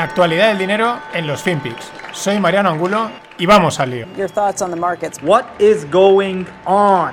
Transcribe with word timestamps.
La 0.00 0.04
actualidad 0.04 0.48
del 0.48 0.56
dinero 0.56 0.98
en 1.12 1.26
los 1.26 1.42
FinPix. 1.42 1.92
Soy 2.14 2.40
Mariano 2.40 2.70
Angulo 2.70 3.10
y 3.36 3.44
vamos 3.44 3.78
al 3.80 3.90
lío. 3.90 4.06
Your 4.16 4.30
thoughts 4.30 4.62
on 4.62 4.70
the 4.70 4.76
markets. 4.76 5.18
What 5.22 5.44
is 5.58 5.84
going 5.90 6.46
on? 6.64 7.12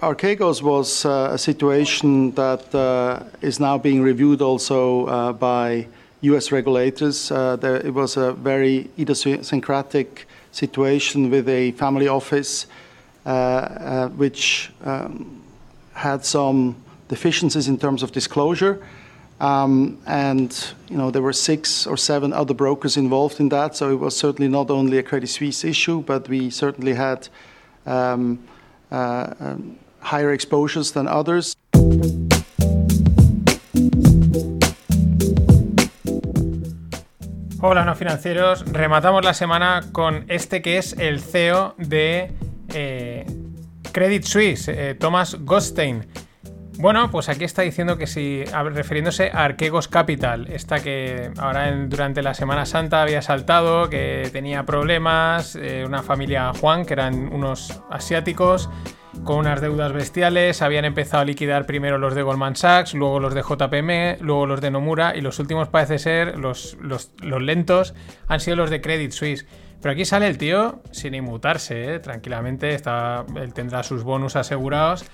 Archegos 0.00 0.60
was 0.60 1.06
uh, 1.06 1.30
a 1.32 1.38
situation 1.38 2.32
that 2.32 2.74
uh, 2.74 3.24
is 3.40 3.58
now 3.58 3.78
being 3.78 4.02
reviewed 4.02 4.42
also 4.42 5.06
uh, 5.06 5.32
by 5.32 5.88
US 6.20 6.52
regulators. 6.52 7.32
Uh, 7.32 7.56
there, 7.56 7.76
it 7.76 7.94
was 7.94 8.18
a 8.18 8.34
very 8.34 8.90
idiosyncratic 8.98 10.26
situation 10.52 11.30
with 11.30 11.48
a 11.48 11.72
family 11.78 12.08
office 12.08 12.66
uh, 13.24 13.30
uh, 13.30 14.08
which 14.18 14.70
um, 14.84 15.40
had 15.94 16.26
some 16.26 16.76
deficiencies 17.08 17.68
in 17.68 17.78
terms 17.78 18.02
of 18.02 18.12
disclosure. 18.12 18.82
Um, 19.40 19.98
and 20.06 20.52
you 20.88 20.96
know 20.96 21.10
there 21.10 21.22
were 21.22 21.32
six 21.32 21.86
or 21.86 21.96
seven 21.96 22.32
other 22.32 22.54
brokers 22.54 22.96
involved 22.96 23.38
in 23.38 23.48
that, 23.50 23.76
so 23.76 23.90
it 23.90 24.00
was 24.00 24.16
certainly 24.16 24.48
not 24.50 24.70
only 24.70 24.98
a 24.98 25.02
Credit 25.02 25.28
Suisse 25.28 25.64
issue, 25.64 26.02
but 26.02 26.28
we 26.28 26.50
certainly 26.50 26.94
had 26.94 27.28
um, 27.86 28.40
uh, 28.90 29.32
um, 29.38 29.78
higher 30.00 30.32
exposures 30.32 30.92
than 30.92 31.06
others. 31.06 31.54
Hola 37.60 37.84
no 37.84 37.96
financieros, 37.96 38.64
rematamos 38.72 39.24
la 39.24 39.34
semana 39.34 39.82
con 39.92 40.24
este 40.28 40.62
que 40.62 40.78
es 40.78 40.92
el 40.92 41.20
CEO 41.20 41.74
de 41.76 42.30
eh, 42.72 43.26
Credit 43.92 44.24
Suisse, 44.24 44.68
eh, 44.68 44.94
Thomas 44.94 45.36
Goldstein. 45.44 46.06
Bueno, 46.78 47.10
pues 47.10 47.28
aquí 47.28 47.42
está 47.42 47.62
diciendo 47.62 47.98
que 47.98 48.06
si, 48.06 48.44
refiriéndose 48.44 49.32
a 49.34 49.44
Arquegos 49.44 49.88
Capital, 49.88 50.46
esta 50.48 50.78
que 50.80 51.32
ahora 51.36 51.72
durante 51.72 52.22
la 52.22 52.34
Semana 52.34 52.66
Santa 52.66 53.02
había 53.02 53.20
saltado, 53.20 53.90
que 53.90 54.28
tenía 54.32 54.64
problemas, 54.64 55.56
eh, 55.56 55.82
una 55.84 56.04
familia 56.04 56.52
Juan, 56.54 56.86
que 56.86 56.92
eran 56.92 57.32
unos 57.32 57.82
asiáticos, 57.90 58.70
con 59.24 59.38
unas 59.38 59.60
deudas 59.60 59.92
bestiales, 59.92 60.62
habían 60.62 60.84
empezado 60.84 61.22
a 61.22 61.24
liquidar 61.24 61.66
primero 61.66 61.98
los 61.98 62.14
de 62.14 62.22
Goldman 62.22 62.54
Sachs, 62.54 62.94
luego 62.94 63.18
los 63.18 63.34
de 63.34 63.42
JPM, 63.42 64.18
luego 64.20 64.46
los 64.46 64.60
de 64.60 64.70
Nomura, 64.70 65.16
y 65.16 65.20
los 65.20 65.40
últimos 65.40 65.66
parece 65.68 65.98
ser, 65.98 66.38
los, 66.38 66.78
los, 66.80 67.10
lentos, 67.20 67.92
han 68.28 68.38
sido 68.38 68.56
los 68.56 68.70
de 68.70 68.80
Credit 68.80 69.10
Suisse. 69.10 69.46
Pero 69.82 69.92
aquí 69.92 70.04
sale 70.04 70.28
el 70.28 70.38
tío 70.38 70.80
sin 70.92 71.14
inmutarse, 71.14 71.94
¿eh? 71.94 71.98
tranquilamente, 71.98 72.72
está, 72.74 73.24
él 73.34 73.52
tendrá 73.52 73.82
sus 73.82 74.04
bonus 74.04 74.36
asegurados 74.36 75.04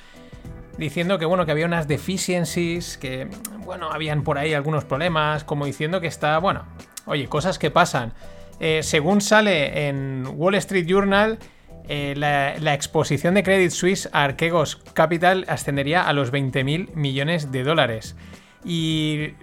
diciendo 0.79 1.19
que 1.19 1.25
bueno, 1.25 1.47
que 1.47 1.53
había 1.53 1.67
unas 1.67 1.89
deficiencies, 1.89 2.99
que 2.99 3.29
bueno, 3.65 3.91
habían 3.91 4.23
por 4.23 4.39
ahí 4.39 4.55
algunos 4.55 4.85
problemas, 4.85 5.45
como 5.45 5.67
diciendo 5.67 6.01
que 6.01 6.07
está, 6.07 6.39
bueno, 6.39 6.65
oye, 7.07 7.29
cosas 7.29 7.59
que 7.59 7.71
pasan. 7.71 8.13
Eh, 8.61 8.83
según 8.83 9.21
sale 9.21 9.89
en 9.89 10.27
Wall 10.37 10.55
Street 10.57 10.87
Journal, 10.87 11.39
eh, 11.87 12.15
la, 12.17 12.75
exposición 12.75 13.35
de 13.35 13.43
Credit 13.43 13.71
Suisse 13.71 14.09
a 14.13 14.25
Archegos 14.25 14.77
Capital 14.95 15.45
ascendería 15.49 16.03
a 16.03 16.13
los 16.13 16.33
20.000 16.33 16.95
millones 16.95 17.53
de 17.53 17.63
dólares. 17.63 18.17
Y 18.65 19.35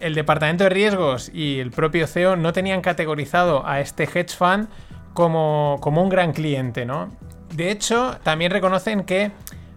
el 0.00 0.14
departamento 0.14 0.64
de 0.64 0.70
riesgos 0.70 1.30
y 1.32 1.60
el 1.60 1.70
propio 1.70 2.08
CEO 2.08 2.34
no 2.34 2.52
tenían 2.52 2.80
categorizado 2.80 3.64
a 3.64 3.80
este 3.80 4.04
hedge 4.04 4.34
fund 4.36 4.68
como, 5.14 5.76
como 5.80 6.02
un 6.02 6.08
gran 6.08 6.32
cliente, 6.32 6.84
¿no? 6.84 7.12
De 7.54 7.70
hecho, 7.70 8.18
también 8.24 8.50
reconocen 8.50 9.04
que 9.04 9.30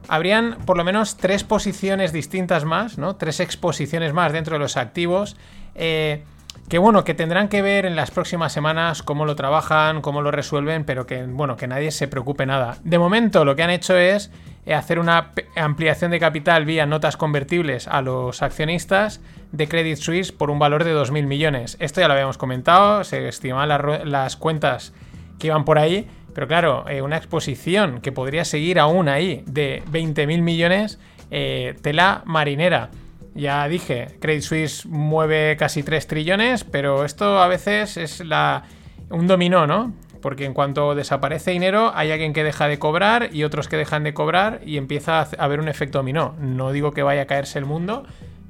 habrían 0.08 0.58
por 0.66 0.78
lo 0.78 0.84
menos 0.84 1.18
tres 1.18 1.44
posiciones 1.44 2.14
distintas 2.14 2.66
más, 2.66 2.98
¿no? 2.98 3.16
Tres 3.16 3.40
exposiciones 3.40 4.14
más 4.14 4.34
dentro 4.34 4.56
de 4.56 4.60
los 4.60 4.78
activos. 4.78 5.36
Eh, 5.76 6.24
que 6.70 6.78
bueno, 6.78 7.04
que 7.04 7.14
tendrán 7.14 7.50
que 7.50 7.62
ver 7.62 7.86
en 7.86 7.96
las 7.96 8.12
próximas 8.12 8.54
semanas 8.54 9.04
cómo 9.04 9.26
lo 9.26 9.36
trabajan, 9.36 10.02
cómo 10.02 10.22
lo 10.22 10.32
resuelven, 10.32 10.86
pero 10.86 11.06
que 11.06 11.26
bueno, 11.26 11.58
que 11.58 11.68
nadie 11.68 11.92
se 11.92 12.08
preocupe 12.08 12.46
nada. 12.46 12.78
De 12.84 12.98
momento 12.98 13.44
lo 13.46 13.56
que 13.56 13.64
han 13.64 13.70
hecho 13.70 13.98
es 13.98 14.32
eh, 14.66 14.74
hacer 14.74 15.00
una 15.00 15.32
ampliación 15.56 16.12
de 16.12 16.20
capital 16.20 16.66
vía 16.66 16.86
notas 16.86 17.18
convertibles 17.18 17.88
a 17.88 18.02
los 18.02 18.42
accionistas 18.42 19.22
de 19.52 19.68
Credit 19.68 19.98
Suisse 19.98 20.32
por 20.32 20.50
un 20.50 20.60
valor 20.60 20.84
de 20.84 20.96
2.000 20.96 21.26
millones. 21.26 21.78
Esto 21.80 22.00
ya 22.00 22.08
lo 22.08 22.14
habíamos 22.14 22.38
comentado, 22.38 23.04
se 23.04 23.28
estimaban 23.28 24.10
las 24.10 24.38
cuentas 24.38 24.94
que 25.40 25.48
iban 25.48 25.66
por 25.66 25.80
ahí, 25.80 26.08
pero 26.34 26.48
claro, 26.48 26.86
eh, 26.88 27.02
una 27.02 27.18
exposición 27.18 28.02
que 28.02 28.12
podría 28.12 28.46
seguir 28.46 28.80
aún 28.80 29.10
ahí 29.10 29.44
de 29.46 29.84
20.000 29.92 30.42
millones, 30.42 31.00
eh, 31.30 31.76
tela 31.82 32.24
marinera. 32.26 32.90
Ya 33.34 33.68
dije, 33.68 34.18
Credit 34.20 34.42
Suisse 34.42 34.86
mueve 34.86 35.56
casi 35.58 35.84
3 35.84 36.06
trillones, 36.08 36.64
pero 36.64 37.06
esto 37.06 37.40
a 37.40 37.48
veces 37.48 37.98
es 37.98 38.20
la, 38.26 38.64
un 39.10 39.28
dominó, 39.28 39.68
¿no? 39.68 39.94
Porque 40.22 40.46
en 40.46 40.54
cuanto 40.54 40.94
desaparece 40.96 41.52
dinero, 41.52 41.92
hay 41.96 42.12
alguien 42.12 42.34
que 42.34 42.44
deja 42.44 42.68
de 42.68 42.78
cobrar 42.78 43.30
y 43.32 43.44
otros 43.44 43.68
que 43.68 43.78
dejan 43.78 44.04
de 44.04 44.14
cobrar 44.14 44.60
y 44.66 44.78
empieza 44.78 45.22
a 45.22 45.28
haber 45.40 45.60
un 45.60 45.68
efecto 45.68 46.00
dominó. 46.00 46.36
No 46.40 46.72
digo 46.72 46.92
que 46.92 47.04
vaya 47.04 47.24
a 47.24 47.26
caerse 47.26 47.58
el 47.58 47.66
mundo, 47.66 48.04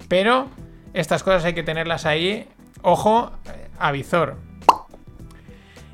pero 0.07 0.47
estas 0.93 1.23
cosas 1.23 1.45
hay 1.45 1.53
que 1.53 1.63
tenerlas 1.63 2.05
ahí, 2.05 2.47
ojo, 2.81 3.31
eh, 3.45 3.69
a 3.79 3.91
visor. 3.91 4.50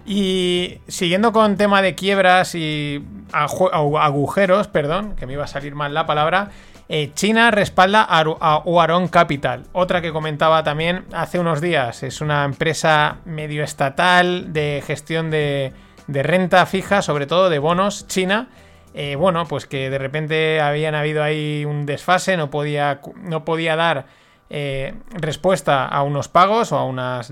Y 0.09 0.79
siguiendo 0.87 1.33
con 1.33 1.57
tema 1.57 1.81
de 1.81 1.93
quiebras 1.93 2.55
y 2.55 3.03
agujeros, 3.33 4.69
perdón, 4.69 5.17
que 5.17 5.25
me 5.25 5.33
iba 5.33 5.43
a 5.43 5.47
salir 5.47 5.75
mal 5.75 5.93
la 5.93 6.05
palabra, 6.05 6.51
eh, 6.87 7.11
China 7.13 7.51
respalda 7.51 8.07
a 8.09 8.59
Huarong 8.59 9.09
Capital, 9.09 9.65
otra 9.73 10.01
que 10.01 10.13
comentaba 10.13 10.63
también 10.63 11.03
hace 11.11 11.39
unos 11.39 11.59
días. 11.59 12.03
Es 12.03 12.21
una 12.21 12.45
empresa 12.45 13.17
medio 13.25 13.65
estatal 13.65 14.53
de 14.53 14.81
gestión 14.87 15.29
de, 15.29 15.73
renta 16.07 16.65
fija, 16.65 17.01
sobre 17.01 17.25
todo 17.25 17.49
de 17.49 17.59
bonos 17.59 18.07
China. 18.07 18.47
Eh, 18.93 19.17
bueno, 19.17 19.45
pues 19.45 19.65
que 19.65 19.89
de 19.89 19.97
repente 19.97 20.61
habían 20.61 20.95
habido 20.95 21.21
ahí 21.21 21.65
un 21.65 21.85
desfase, 21.85 22.37
no 22.37 22.49
podía, 22.49 23.01
no 23.23 23.43
podía 23.43 23.75
dar 23.75 24.05
eh, 24.49 24.93
respuesta 25.09 25.85
a 25.85 26.01
unos 26.03 26.29
pagos 26.29 26.71
o 26.71 26.77
a 26.77 26.85
unas 26.85 27.29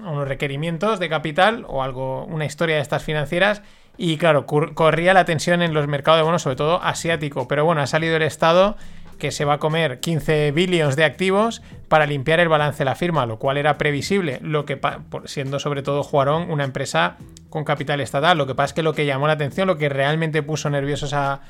unos 0.00 0.28
requerimientos 0.28 0.98
de 0.98 1.08
capital 1.08 1.64
o 1.68 1.82
algo, 1.82 2.24
una 2.26 2.44
historia 2.44 2.76
de 2.76 2.82
estas 2.82 3.02
financieras. 3.02 3.62
Y 3.98 4.16
claro, 4.16 4.46
corría 4.46 5.12
la 5.12 5.24
tensión 5.24 5.60
en 5.62 5.74
los 5.74 5.86
mercados 5.86 6.18
de 6.18 6.24
bonos, 6.24 6.42
sobre 6.42 6.56
todo 6.56 6.82
asiático. 6.82 7.46
Pero 7.46 7.64
bueno, 7.64 7.82
ha 7.82 7.86
salido 7.86 8.16
el 8.16 8.22
Estado 8.22 8.76
que 9.18 9.30
se 9.30 9.44
va 9.44 9.54
a 9.54 9.58
comer 9.58 10.00
15 10.00 10.50
billones 10.50 10.96
de 10.96 11.04
activos 11.04 11.62
para 11.88 12.06
limpiar 12.06 12.40
el 12.40 12.48
balance 12.48 12.78
de 12.78 12.86
la 12.86 12.96
firma, 12.96 13.24
lo 13.24 13.38
cual 13.38 13.56
era 13.56 13.78
previsible, 13.78 14.40
lo 14.42 14.64
que 14.64 14.80
siendo 15.26 15.60
sobre 15.60 15.82
todo 15.82 16.02
Juarón 16.02 16.50
una 16.50 16.64
empresa 16.64 17.18
con 17.48 17.62
capital 17.62 18.00
estatal. 18.00 18.36
Lo 18.36 18.48
que 18.48 18.56
pasa 18.56 18.66
es 18.66 18.72
que 18.72 18.82
lo 18.82 18.94
que 18.94 19.06
llamó 19.06 19.28
la 19.28 19.34
atención, 19.34 19.68
lo 19.68 19.76
que 19.76 19.88
realmente 19.88 20.42
puso 20.42 20.70
nerviosos 20.70 21.12
a, 21.12 21.42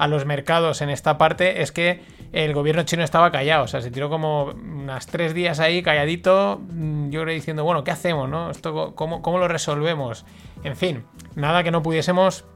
a 0.00 0.08
los 0.08 0.24
mercados 0.24 0.80
en 0.80 0.88
esta 0.88 1.18
parte 1.18 1.60
es 1.60 1.72
que 1.72 2.00
el 2.32 2.54
gobierno 2.54 2.84
chino 2.84 3.04
estaba 3.04 3.30
callado, 3.30 3.64
o 3.64 3.68
sea, 3.68 3.82
se 3.82 3.90
tiró 3.90 4.08
como 4.08 4.44
unas 4.44 5.06
tres 5.06 5.34
días 5.34 5.60
ahí 5.60 5.82
calladito, 5.82 6.58
mm, 6.70 7.10
yo 7.10 7.20
creo 7.20 7.34
diciendo, 7.34 7.64
bueno, 7.64 7.84
¿qué 7.84 7.90
hacemos? 7.90 8.26
No? 8.26 8.50
Esto, 8.50 8.94
¿cómo, 8.94 9.20
¿Cómo 9.20 9.36
lo 9.36 9.46
resolvemos? 9.46 10.24
En 10.64 10.74
fin, 10.74 11.04
nada 11.34 11.62
que 11.62 11.70
no 11.70 11.82
pudiésemos 11.82 12.46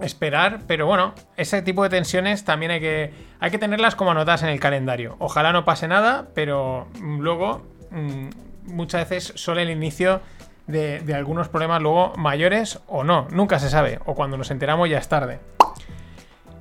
esperar, 0.00 0.60
pero 0.68 0.86
bueno, 0.86 1.12
ese 1.36 1.60
tipo 1.60 1.82
de 1.82 1.88
tensiones 1.88 2.44
también 2.44 2.70
hay 2.70 2.80
que, 2.80 3.12
hay 3.40 3.50
que 3.50 3.58
tenerlas 3.58 3.96
como 3.96 4.12
anotadas 4.12 4.44
en 4.44 4.50
el 4.50 4.60
calendario. 4.60 5.16
Ojalá 5.18 5.52
no 5.52 5.64
pase 5.64 5.88
nada, 5.88 6.28
pero 6.34 6.86
luego 7.00 7.66
mm, 7.90 8.28
muchas 8.72 9.08
veces 9.08 9.32
suele 9.34 9.62
el 9.62 9.70
inicio 9.70 10.20
de, 10.68 11.00
de, 11.00 11.14
algunos 11.14 11.48
problemas 11.48 11.82
luego 11.82 12.12
mayores 12.16 12.78
o 12.86 13.02
no, 13.02 13.26
nunca 13.32 13.58
se 13.58 13.70
sabe, 13.70 13.98
o 14.04 14.14
cuando 14.14 14.36
nos 14.36 14.52
enteramos 14.52 14.88
ya 14.88 14.98
es 14.98 15.08
tarde. 15.08 15.40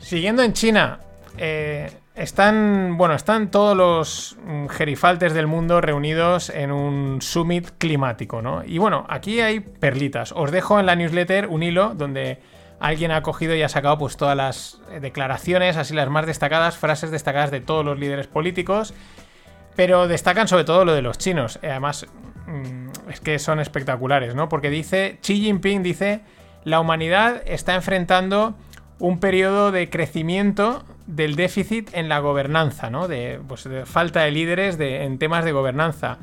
Siguiendo 0.05 0.43
en 0.43 0.53
China, 0.53 0.99
eh, 1.39 1.91
están, 2.13 2.95
bueno, 2.95 3.15
están 3.15 3.49
todos 3.49 3.75
los 3.75 4.37
mm, 4.45 4.67
gerifaltes 4.67 5.33
del 5.33 5.47
mundo 5.47 5.81
reunidos 5.81 6.51
en 6.51 6.71
un 6.71 7.23
summit 7.23 7.69
climático, 7.79 8.39
¿no? 8.39 8.63
Y 8.63 8.77
bueno, 8.77 9.07
aquí 9.09 9.41
hay 9.41 9.61
perlitas. 9.61 10.31
Os 10.31 10.51
dejo 10.51 10.79
en 10.79 10.85
la 10.85 10.95
newsletter 10.95 11.47
un 11.47 11.63
hilo 11.63 11.95
donde 11.95 12.37
alguien 12.79 13.09
ha 13.09 13.23
cogido 13.23 13.55
y 13.55 13.63
ha 13.63 13.67
sacado 13.67 13.97
pues 13.97 14.15
todas 14.15 14.37
las 14.37 14.79
eh, 14.91 14.99
declaraciones, 14.99 15.75
así 15.75 15.95
las 15.95 16.07
más 16.07 16.27
destacadas, 16.27 16.77
frases 16.77 17.09
destacadas 17.09 17.49
de 17.49 17.61
todos 17.61 17.83
los 17.83 17.97
líderes 17.97 18.27
políticos, 18.27 18.93
pero 19.75 20.07
destacan 20.07 20.47
sobre 20.47 20.65
todo 20.65 20.85
lo 20.85 20.93
de 20.93 21.01
los 21.01 21.17
chinos. 21.17 21.57
Eh, 21.63 21.71
además, 21.71 22.05
mm, 22.45 23.09
es 23.09 23.21
que 23.21 23.39
son 23.39 23.59
espectaculares, 23.59 24.35
¿no? 24.35 24.49
Porque 24.49 24.69
dice, 24.69 25.17
Xi 25.23 25.41
Jinping 25.41 25.81
dice, 25.81 26.21
la 26.63 26.79
humanidad 26.79 27.41
está 27.47 27.73
enfrentando 27.73 28.55
un 28.99 29.19
periodo 29.19 29.71
de 29.71 29.89
crecimiento 29.89 30.83
del 31.07 31.35
déficit 31.35 31.89
en 31.93 32.09
la 32.09 32.19
gobernanza, 32.19 32.89
¿no? 32.89 33.07
De, 33.07 33.39
pues, 33.47 33.67
falta 33.85 34.21
de 34.21 34.31
líderes 34.31 34.79
en 34.79 35.17
temas 35.19 35.45
de 35.45 35.51
gobernanza. 35.51 36.17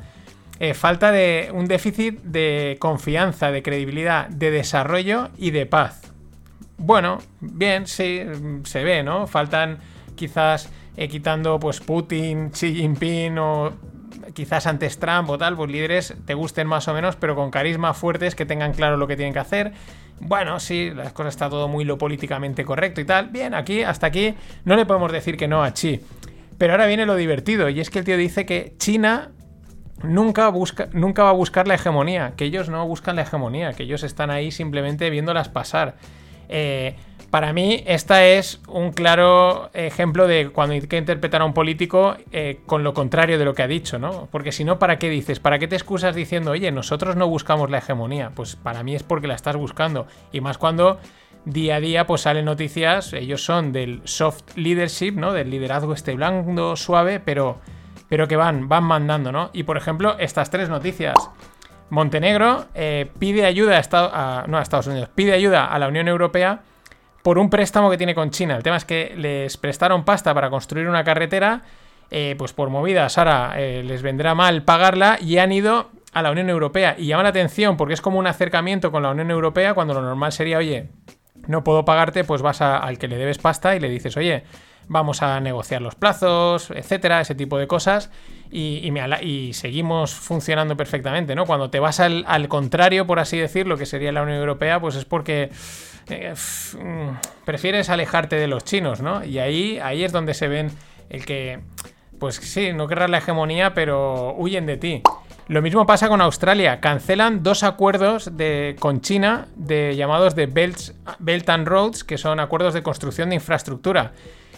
Eh, 0.59 0.73
falta 0.73 1.11
de 1.11 1.49
un 1.53 1.67
déficit 1.67 2.21
de 2.21 2.77
confianza, 2.79 3.51
de 3.51 3.63
credibilidad, 3.63 4.29
de 4.29 4.51
desarrollo 4.51 5.29
y 5.37 5.51
de 5.51 5.65
paz. 5.65 6.13
Bueno, 6.77 7.19
bien, 7.39 7.87
sí, 7.87 8.21
se 8.63 8.83
ve, 8.83 9.03
¿no? 9.03 9.27
Faltan 9.27 9.79
quizás 10.15 10.69
eh, 10.95 11.07
quitando 11.07 11.59
pues 11.59 11.79
Putin, 11.79 12.51
Xi 12.51 12.75
Jinping 12.75 13.37
o 13.37 13.73
quizás 14.33 14.67
antes 14.67 14.99
Trump 14.99 15.29
o 15.29 15.37
tal, 15.37 15.55
pues 15.55 15.71
líderes 15.71 16.15
te 16.25 16.33
gusten 16.33 16.67
más 16.67 16.87
o 16.87 16.93
menos, 16.93 17.15
pero 17.15 17.35
con 17.35 17.51
carisma 17.51 17.93
fuertes 17.93 18.35
que 18.35 18.45
tengan 18.45 18.73
claro 18.73 18.97
lo 18.97 19.07
que 19.07 19.15
tienen 19.15 19.33
que 19.33 19.39
hacer. 19.39 19.73
Bueno, 20.19 20.59
sí, 20.59 20.91
las 20.93 21.13
cosas 21.13 21.33
está 21.33 21.49
todo 21.49 21.67
muy 21.67 21.83
lo 21.83 21.97
políticamente 21.97 22.63
correcto 22.63 23.01
y 23.01 23.05
tal. 23.05 23.29
Bien, 23.29 23.53
aquí, 23.53 23.83
hasta 23.83 24.07
aquí, 24.07 24.35
no 24.65 24.75
le 24.75 24.85
podemos 24.85 25.11
decir 25.11 25.37
que 25.37 25.47
no 25.47 25.63
a 25.63 25.71
Xi. 25.71 26.01
Pero 26.57 26.73
ahora 26.73 26.85
viene 26.85 27.05
lo 27.05 27.15
divertido, 27.15 27.69
y 27.69 27.79
es 27.79 27.89
que 27.89 27.99
el 27.99 28.05
tío 28.05 28.17
dice 28.17 28.45
que 28.45 28.75
China 28.77 29.31
nunca, 30.03 30.49
busca, 30.49 30.87
nunca 30.93 31.23
va 31.23 31.29
a 31.29 31.33
buscar 31.33 31.67
la 31.67 31.75
hegemonía, 31.75 32.33
que 32.37 32.45
ellos 32.45 32.69
no 32.69 32.85
buscan 32.87 33.15
la 33.15 33.23
hegemonía, 33.23 33.73
que 33.73 33.83
ellos 33.83 34.03
están 34.03 34.29
ahí 34.29 34.51
simplemente 34.51 35.09
viéndolas 35.09 35.49
pasar. 35.49 35.95
Eh, 36.49 36.95
para 37.33 37.51
mí, 37.51 37.83
esta 37.87 38.27
es 38.27 38.61
un 38.67 38.91
claro 38.91 39.71
ejemplo 39.73 40.27
de 40.27 40.49
cuando 40.49 40.75
hay 40.75 40.81
que 40.81 40.99
interpretar 40.99 41.41
a 41.41 41.45
un 41.45 41.53
político 41.55 42.15
eh, 42.31 42.59
con 42.67 42.83
lo 42.83 42.93
contrario 42.93 43.39
de 43.39 43.45
lo 43.45 43.55
que 43.55 43.63
ha 43.63 43.67
dicho, 43.67 43.97
¿no? 43.97 44.27
Porque 44.29 44.51
si 44.51 44.63
no, 44.63 44.77
¿para 44.77 44.99
qué 44.99 45.09
dices? 45.09 45.39
¿Para 45.39 45.57
qué 45.57 45.67
te 45.67 45.75
excusas 45.75 46.13
diciendo, 46.13 46.51
oye, 46.51 46.71
nosotros 46.71 47.15
no 47.15 47.27
buscamos 47.27 47.71
la 47.71 47.79
hegemonía? 47.79 48.29
Pues 48.35 48.55
para 48.55 48.83
mí 48.83 48.93
es 48.93 49.01
porque 49.01 49.25
la 49.25 49.33
estás 49.33 49.55
buscando. 49.55 50.05
Y 50.31 50.41
más 50.41 50.59
cuando 50.59 50.99
día 51.43 51.77
a 51.77 51.79
día 51.79 52.05
pues 52.05 52.21
salen 52.21 52.45
noticias, 52.45 53.13
ellos 53.13 53.43
son 53.43 53.71
del 53.71 54.01
soft 54.03 54.55
leadership, 54.55 55.13
¿no? 55.13 55.33
Del 55.33 55.49
liderazgo 55.49 55.93
este 55.93 56.13
blando, 56.13 56.75
suave, 56.75 57.19
pero, 57.19 57.61
pero 58.09 58.27
que 58.27 58.35
van, 58.35 58.69
van 58.69 58.83
mandando, 58.83 59.31
¿no? 59.31 59.49
Y 59.53 59.63
por 59.63 59.77
ejemplo, 59.77 60.17
estas 60.19 60.51
tres 60.51 60.69
noticias. 60.69 61.15
Montenegro 61.89 62.65
eh, 62.75 63.09
pide 63.17 63.47
ayuda 63.47 63.79
a, 63.79 64.61
Estados 64.61 64.85
Unidos, 64.85 65.09
pide 65.15 65.33
ayuda 65.33 65.65
a 65.65 65.79
la 65.79 65.87
Unión 65.87 66.07
Europea 66.07 66.61
por 67.23 67.39
un 67.39 67.49
préstamo 67.49 67.89
que 67.89 67.97
tiene 67.97 68.13
con 68.13 68.29
China. 68.29 68.55
El 68.55 68.63
tema 68.63 68.77
es 68.77 68.85
que 68.85 69.13
les 69.17 69.57
prestaron 69.57 70.03
pasta 70.05 70.33
para 70.33 70.49
construir 70.49 70.87
una 70.87 71.03
carretera, 71.03 71.63
eh, 72.11 72.35
pues 72.37 72.53
por 72.53 72.69
movidas 72.69 73.17
ahora 73.17 73.53
eh, 73.57 73.81
les 73.83 74.01
vendrá 74.03 74.35
mal 74.35 74.63
pagarla 74.63 75.17
y 75.19 75.37
han 75.37 75.51
ido 75.51 75.89
a 76.11 76.21
la 76.21 76.31
Unión 76.31 76.49
Europea. 76.49 76.95
Y 76.97 77.07
llama 77.07 77.23
la 77.23 77.29
atención 77.29 77.77
porque 77.77 77.93
es 77.93 78.01
como 78.01 78.19
un 78.19 78.27
acercamiento 78.27 78.91
con 78.91 79.03
la 79.03 79.11
Unión 79.11 79.31
Europea 79.31 79.73
cuando 79.73 79.93
lo 79.93 80.01
normal 80.01 80.31
sería, 80.33 80.57
oye, 80.57 80.89
no 81.47 81.63
puedo 81.63 81.85
pagarte, 81.85 82.23
pues 82.25 82.41
vas 82.41 82.61
al 82.61 82.97
que 82.97 83.07
le 83.07 83.17
debes 83.17 83.37
pasta 83.37 83.75
y 83.75 83.79
le 83.79 83.89
dices, 83.89 84.15
oye, 84.17 84.43
vamos 84.87 85.21
a 85.21 85.39
negociar 85.39 85.81
los 85.81 85.95
plazos, 85.95 86.71
etcétera, 86.71 87.21
ese 87.21 87.35
tipo 87.35 87.57
de 87.57 87.67
cosas. 87.67 88.09
Y, 88.51 89.51
seguimos 89.53 90.13
funcionando 90.13 90.77
perfectamente, 90.77 91.33
¿no? 91.33 91.45
Cuando 91.45 91.69
te 91.69 91.79
vas 91.79 91.99
al, 91.99 92.47
contrario, 92.47 93.07
por 93.07 93.19
así 93.19 93.37
decirlo, 93.37 93.77
que 93.77 93.85
sería 93.85 94.11
la 94.11 94.21
Unión 94.21 94.37
Europea, 94.37 94.79
pues 94.79 94.95
es 94.95 95.05
porque 95.05 95.49
eh, 96.09 96.33
mm, 96.77 97.45
prefieres 97.45 97.89
alejarte 97.89 98.35
de 98.35 98.47
los 98.47 98.63
chinos, 98.63 99.01
¿no? 99.01 99.23
Y 99.23 99.39
ahí, 99.39 99.79
ahí 99.79 100.03
es 100.03 100.11
donde 100.11 100.35
se 100.35 100.47
ven 100.47 100.69
el 101.09 101.25
que, 101.25 101.61
pues 102.19 102.35
sí, 102.35 102.73
no 102.73 102.87
querrás 102.87 103.09
la 103.09 103.17
hegemonía, 103.17 103.73
pero 103.73 104.35
huyen 104.37 104.67
de 104.67 104.77
ti. 104.77 105.01
Lo 105.47 105.61
mismo 105.61 105.85
pasa 105.85 106.07
con 106.07 106.21
Australia. 106.21 106.79
Cancelan 106.79 107.43
dos 107.43 107.63
acuerdos 107.63 108.37
de, 108.37 108.75
con 108.79 109.01
China 109.01 109.47
de 109.55 109.95
llamados 109.95 110.35
de 110.35 110.45
Belt 110.45 111.49
and 111.49 111.67
Roads, 111.67 112.03
que 112.03 112.17
son 112.17 112.39
acuerdos 112.39 112.73
de 112.73 112.81
construcción 112.81 113.29
de 113.29 113.35
infraestructura. 113.35 114.13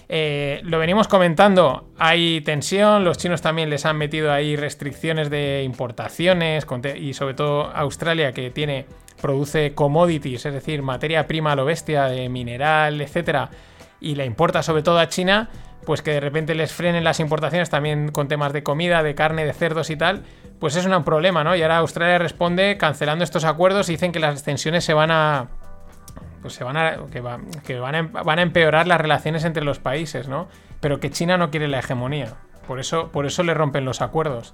Eh, 0.08 0.62
lo 0.64 0.78
venimos 0.78 1.08
comentando, 1.08 1.90
hay 1.98 2.42
tensión, 2.42 3.04
los 3.04 3.18
chinos 3.18 3.42
también 3.42 3.70
les 3.70 3.86
han 3.86 3.98
metido 3.98 4.32
ahí 4.32 4.56
restricciones 4.56 5.30
de 5.30 5.64
importaciones 5.64 6.66
y 6.96 7.14
sobre 7.14 7.34
todo 7.34 7.72
Australia 7.72 8.32
que 8.32 8.52
tiene 8.52 8.86
produce 9.20 9.74
commodities, 9.74 10.46
es 10.46 10.54
decir, 10.54 10.84
materia 10.84 11.26
prima 11.26 11.54
a 11.54 11.56
lo 11.56 11.66
bestia 11.66 12.06
de 12.06 12.30
mineral, 12.30 13.02
etcétera, 13.02 13.50
y 14.00 14.14
la 14.14 14.26
importa 14.26 14.62
sobre 14.62 14.84
todo 14.84 15.00
a 15.00 15.10
China, 15.10 15.50
pues 15.86 16.02
que 16.02 16.12
de 16.12 16.20
repente 16.20 16.54
les 16.54 16.72
frenen 16.72 17.04
las 17.04 17.20
importaciones 17.20 17.70
también 17.70 18.12
con 18.12 18.28
temas 18.28 18.54
de 18.54 18.62
comida, 18.62 19.02
de 19.02 19.16
carne, 19.16 19.46
de 19.46 19.54
cerdos 19.54 19.90
y 19.90 19.96
tal, 19.96 20.24
pues 20.60 20.76
es 20.76 20.86
un 20.86 21.04
problema, 21.04 21.44
¿no? 21.44 21.56
Y 21.56 21.62
ahora 21.62 21.78
Australia 21.78 22.20
responde 22.20 22.78
cancelando 22.78 23.24
estos 23.24 23.44
acuerdos 23.44 23.90
y 23.90 23.94
dicen 23.94 24.12
que 24.12 24.20
las 24.20 24.44
tensiones 24.44 24.84
se 24.84 24.94
van 24.94 25.12
a 25.12 25.50
pues 26.46 26.54
se 26.54 26.64
van 26.64 26.78
a 26.78 26.98
que, 27.12 27.24
que 27.66 27.80
van, 27.80 27.96
a, 27.96 28.02
van 28.04 28.38
a 28.38 28.44
empeorar 28.44 28.86
las 28.86 29.02
relaciones 29.02 29.46
entre 29.46 29.64
los 29.64 29.80
países, 29.80 30.28
¿no? 30.28 30.48
Pero 30.80 31.00
que 31.00 31.10
China 31.10 31.40
no 31.40 31.50
quiere 31.50 31.68
la 31.68 31.80
hegemonía. 31.80 32.36
Por 32.68 32.80
eso, 32.80 33.08
por 33.12 33.26
eso 33.26 33.42
le 33.42 33.56
rompen 33.56 33.84
los 33.84 34.00
acuerdos. 34.00 34.54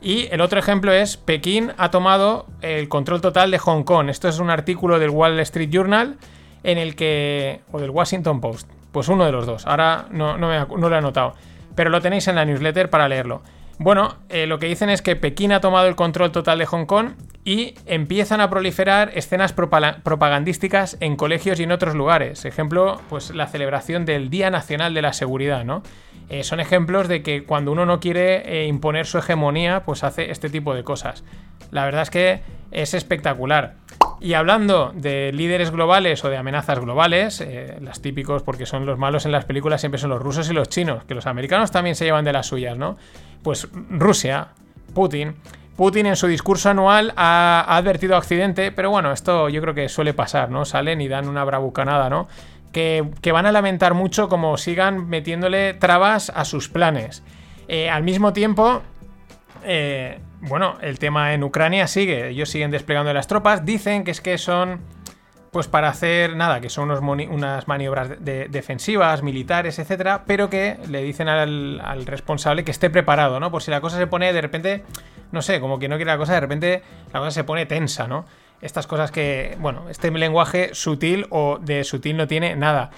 Y 0.00 0.28
el 0.30 0.40
otro 0.40 0.60
ejemplo 0.60 0.92
es 0.92 1.16
Pekín 1.16 1.72
ha 1.76 1.90
tomado 1.90 2.46
el 2.60 2.88
control 2.88 3.20
total 3.20 3.50
de 3.50 3.58
Hong 3.58 3.82
Kong. 3.82 4.10
Esto 4.10 4.28
es 4.28 4.38
un 4.38 4.48
artículo 4.48 5.00
del 5.00 5.10
Wall 5.10 5.40
Street 5.40 5.70
Journal 5.72 6.18
en 6.62 6.78
el 6.78 6.94
que... 6.94 7.62
o 7.72 7.80
del 7.80 7.90
Washington 7.90 8.40
Post. 8.40 8.70
Pues 8.92 9.08
uno 9.08 9.24
de 9.24 9.32
los 9.32 9.44
dos. 9.44 9.66
Ahora 9.66 10.06
no, 10.12 10.38
no, 10.38 10.48
lo 10.66 10.94
he 10.94 10.98
anotado. 10.98 11.34
Pero 11.74 11.90
lo 11.90 12.00
tenéis 12.00 12.28
en 12.28 12.36
la 12.36 12.44
newsletter 12.44 12.90
para 12.90 13.08
leerlo. 13.08 13.42
Bueno, 13.80 14.18
eh, 14.28 14.46
lo 14.46 14.60
que 14.60 14.66
dicen 14.66 14.88
es 14.88 15.02
que 15.02 15.16
Pekín 15.16 15.50
ha 15.50 15.60
tomado 15.60 15.88
el 15.88 15.96
control 15.96 16.30
total 16.30 16.60
de 16.60 16.66
Hong 16.66 16.86
Kong 16.86 17.14
y 17.48 17.72
empiezan 17.86 18.42
a 18.42 18.50
proliferar 18.50 19.10
escenas 19.14 19.54
propagandísticas 19.54 20.98
en 21.00 21.16
colegios 21.16 21.58
y 21.58 21.62
en 21.62 21.72
otros 21.72 21.94
lugares. 21.94 22.44
Ejemplo, 22.44 23.00
pues 23.08 23.30
la 23.30 23.46
celebración 23.46 24.04
del 24.04 24.28
Día 24.28 24.50
Nacional 24.50 24.92
de 24.92 25.00
la 25.00 25.14
Seguridad, 25.14 25.64
¿no? 25.64 25.82
Eh, 26.28 26.44
son 26.44 26.60
ejemplos 26.60 27.08
de 27.08 27.22
que 27.22 27.44
cuando 27.44 27.72
uno 27.72 27.86
no 27.86 28.00
quiere 28.00 28.42
eh, 28.64 28.66
imponer 28.66 29.06
su 29.06 29.16
hegemonía, 29.16 29.82
pues 29.86 30.04
hace 30.04 30.30
este 30.30 30.50
tipo 30.50 30.74
de 30.74 30.84
cosas. 30.84 31.24
La 31.70 31.86
verdad 31.86 32.02
es 32.02 32.10
que 32.10 32.40
es 32.70 32.92
espectacular. 32.92 33.76
Y 34.20 34.34
hablando 34.34 34.92
de 34.94 35.32
líderes 35.32 35.70
globales 35.70 36.22
o 36.26 36.28
de 36.28 36.36
amenazas 36.36 36.78
globales, 36.80 37.40
eh, 37.40 37.78
las 37.80 38.02
típicos 38.02 38.42
porque 38.42 38.66
son 38.66 38.84
los 38.84 38.98
malos 38.98 39.24
en 39.24 39.32
las 39.32 39.46
películas 39.46 39.80
siempre 39.80 39.98
son 39.98 40.10
los 40.10 40.20
rusos 40.20 40.50
y 40.50 40.52
los 40.52 40.68
chinos, 40.68 41.04
que 41.04 41.14
los 41.14 41.26
americanos 41.26 41.70
también 41.70 41.96
se 41.96 42.04
llevan 42.04 42.26
de 42.26 42.34
las 42.34 42.46
suyas, 42.46 42.76
¿no? 42.76 42.98
Pues 43.42 43.68
Rusia, 43.72 44.48
Putin. 44.92 45.34
Putin 45.78 46.06
en 46.06 46.16
su 46.16 46.26
discurso 46.26 46.70
anual 46.70 47.12
ha, 47.16 47.64
advertido 47.68 48.16
accidente, 48.16 48.72
pero 48.72 48.90
bueno, 48.90 49.12
esto 49.12 49.48
yo 49.48 49.60
creo 49.60 49.74
que 49.74 49.88
suele 49.88 50.12
pasar, 50.12 50.50
¿no? 50.50 50.64
Salen 50.64 51.00
y 51.00 51.06
dan 51.06 51.28
una 51.28 51.44
bravucanada, 51.44 52.10
¿no? 52.10 52.26
que, 52.72 53.30
van 53.32 53.46
a 53.46 53.52
lamentar 53.52 53.94
mucho 53.94 54.28
como 54.28 54.56
sigan 54.56 55.08
metiéndole 55.08 55.74
trabas 55.74 56.32
a 56.34 56.44
sus 56.44 56.68
planes. 56.68 57.22
Eh, 57.68 57.88
al 57.90 58.02
mismo 58.02 58.32
tiempo, 58.32 58.82
eh, 59.64 60.18
bueno, 60.40 60.78
el 60.80 60.98
tema 60.98 61.32
en 61.32 61.44
Ucrania 61.44 61.86
sigue, 61.86 62.30
ellos 62.30 62.48
siguen 62.48 62.72
desplegando 62.72 63.12
las 63.12 63.28
tropas, 63.28 63.64
dicen 63.64 64.02
que 64.02 64.10
es 64.10 64.20
que 64.20 64.36
son, 64.36 64.80
pues 65.52 65.68
para 65.68 65.90
hacer 65.90 66.34
nada, 66.34 66.60
que 66.60 66.70
son 66.70 66.90
unas 66.90 67.68
maniobras 67.68 68.10
defensivas, 68.18 69.22
militares, 69.22 69.78
etcétera, 69.78 70.24
pero 70.26 70.50
que 70.50 70.76
le 70.88 71.04
dicen 71.04 71.28
al, 71.28 71.80
al, 71.84 72.04
responsable 72.04 72.64
que 72.64 72.72
esté 72.72 72.90
preparado, 72.90 73.38
¿no? 73.38 73.52
Por 73.52 73.62
si 73.62 73.70
la 73.70 73.80
cosa 73.80 73.96
se 73.96 74.08
pone 74.08 74.32
de 74.32 74.40
repente, 74.40 74.82
no 75.32 75.42
sé, 75.42 75.60
como 75.60 75.78
que 75.78 75.88
no 75.88 75.96
quiere 75.96 76.10
la 76.10 76.18
cosa, 76.18 76.34
de 76.34 76.40
repente 76.40 76.82
la 77.12 77.20
cosa 77.20 77.30
se 77.30 77.44
pone 77.44 77.66
tensa, 77.66 78.06
¿no? 78.06 78.24
estas 78.60 78.86
cosas 78.86 79.10
que, 79.10 79.56
bueno, 79.60 79.88
este 79.88 80.10
lenguaje 80.10 80.70
sutil 80.74 81.26
o 81.30 81.58
de 81.60 81.84
sutil 81.84 82.16
no 82.16 82.26
tiene 82.26 82.56
nada. 82.56 82.90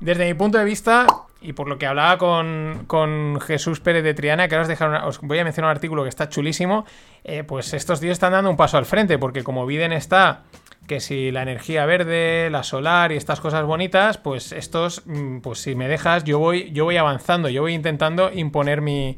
Desde 0.00 0.26
mi 0.26 0.34
punto 0.34 0.58
de 0.58 0.64
vista, 0.64 1.06
y 1.40 1.54
por 1.54 1.68
lo 1.68 1.78
que 1.78 1.86
hablaba 1.86 2.18
con, 2.18 3.40
Jesús 3.40 3.80
Pérez 3.80 4.04
de 4.04 4.12
Triana, 4.12 4.48
que 4.48 4.54
ahora 4.54 4.62
os, 4.62 4.68
dejaron, 4.68 5.04
os 5.04 5.20
voy 5.20 5.38
a 5.38 5.44
mencionar 5.44 5.70
un 5.70 5.76
artículo 5.76 6.02
que 6.02 6.10
está 6.10 6.28
chulísimo, 6.28 6.84
eh, 7.24 7.44
pues 7.44 7.72
estos 7.72 8.00
tíos 8.00 8.12
están 8.12 8.32
dando 8.32 8.50
un 8.50 8.56
paso 8.56 8.76
al 8.76 8.84
frente, 8.84 9.18
porque 9.18 9.42
como 9.42 9.64
Biden 9.64 9.92
está 9.92 10.42
que 10.86 11.00
si 11.00 11.32
la 11.32 11.42
energía 11.42 11.84
verde, 11.84 12.48
la 12.50 12.62
solar 12.62 13.10
y 13.10 13.16
estas 13.16 13.40
cosas 13.40 13.64
bonitas, 13.64 14.18
pues 14.18 14.52
estos, 14.52 15.02
mm, 15.06 15.38
pues 15.38 15.60
si 15.60 15.74
me 15.74 15.88
dejas, 15.88 16.22
yo 16.24 16.38
voy, 16.38 16.70
yo 16.72 16.84
voy 16.84 16.96
avanzando, 16.96 17.48
yo 17.48 17.62
voy 17.62 17.74
intentando 17.74 18.30
imponer 18.32 18.82
mi, 18.82 19.16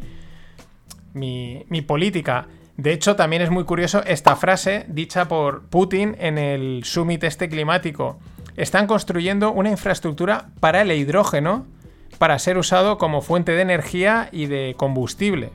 mi, 1.13 1.67
mi 1.69 1.83
política. 1.83 2.47
De 2.79 2.93
hecho, 2.93 3.17
también 3.17 3.43
es 3.43 3.51
muy 3.51 3.65
curioso 3.65 4.05
esta 4.07 4.37
frase 4.37 4.87
dicha 4.87 5.27
por 5.27 5.63
Putin 5.65 6.15
en 6.21 6.39
el 6.39 6.85
summit 6.85 7.25
este 7.25 7.49
climático. 7.49 8.21
Están 8.57 8.87
construyendo 8.87 9.51
una 9.51 9.69
infraestructura 9.69 10.51
para 10.61 10.83
el 10.83 10.93
hidrógeno 10.93 11.67
para 12.19 12.39
ser 12.39 12.57
usado 12.57 12.97
como 12.97 13.21
fuente 13.21 13.51
de 13.53 13.63
energía 13.63 14.29
y 14.31 14.47
de 14.47 14.77
combustible. 14.77 15.51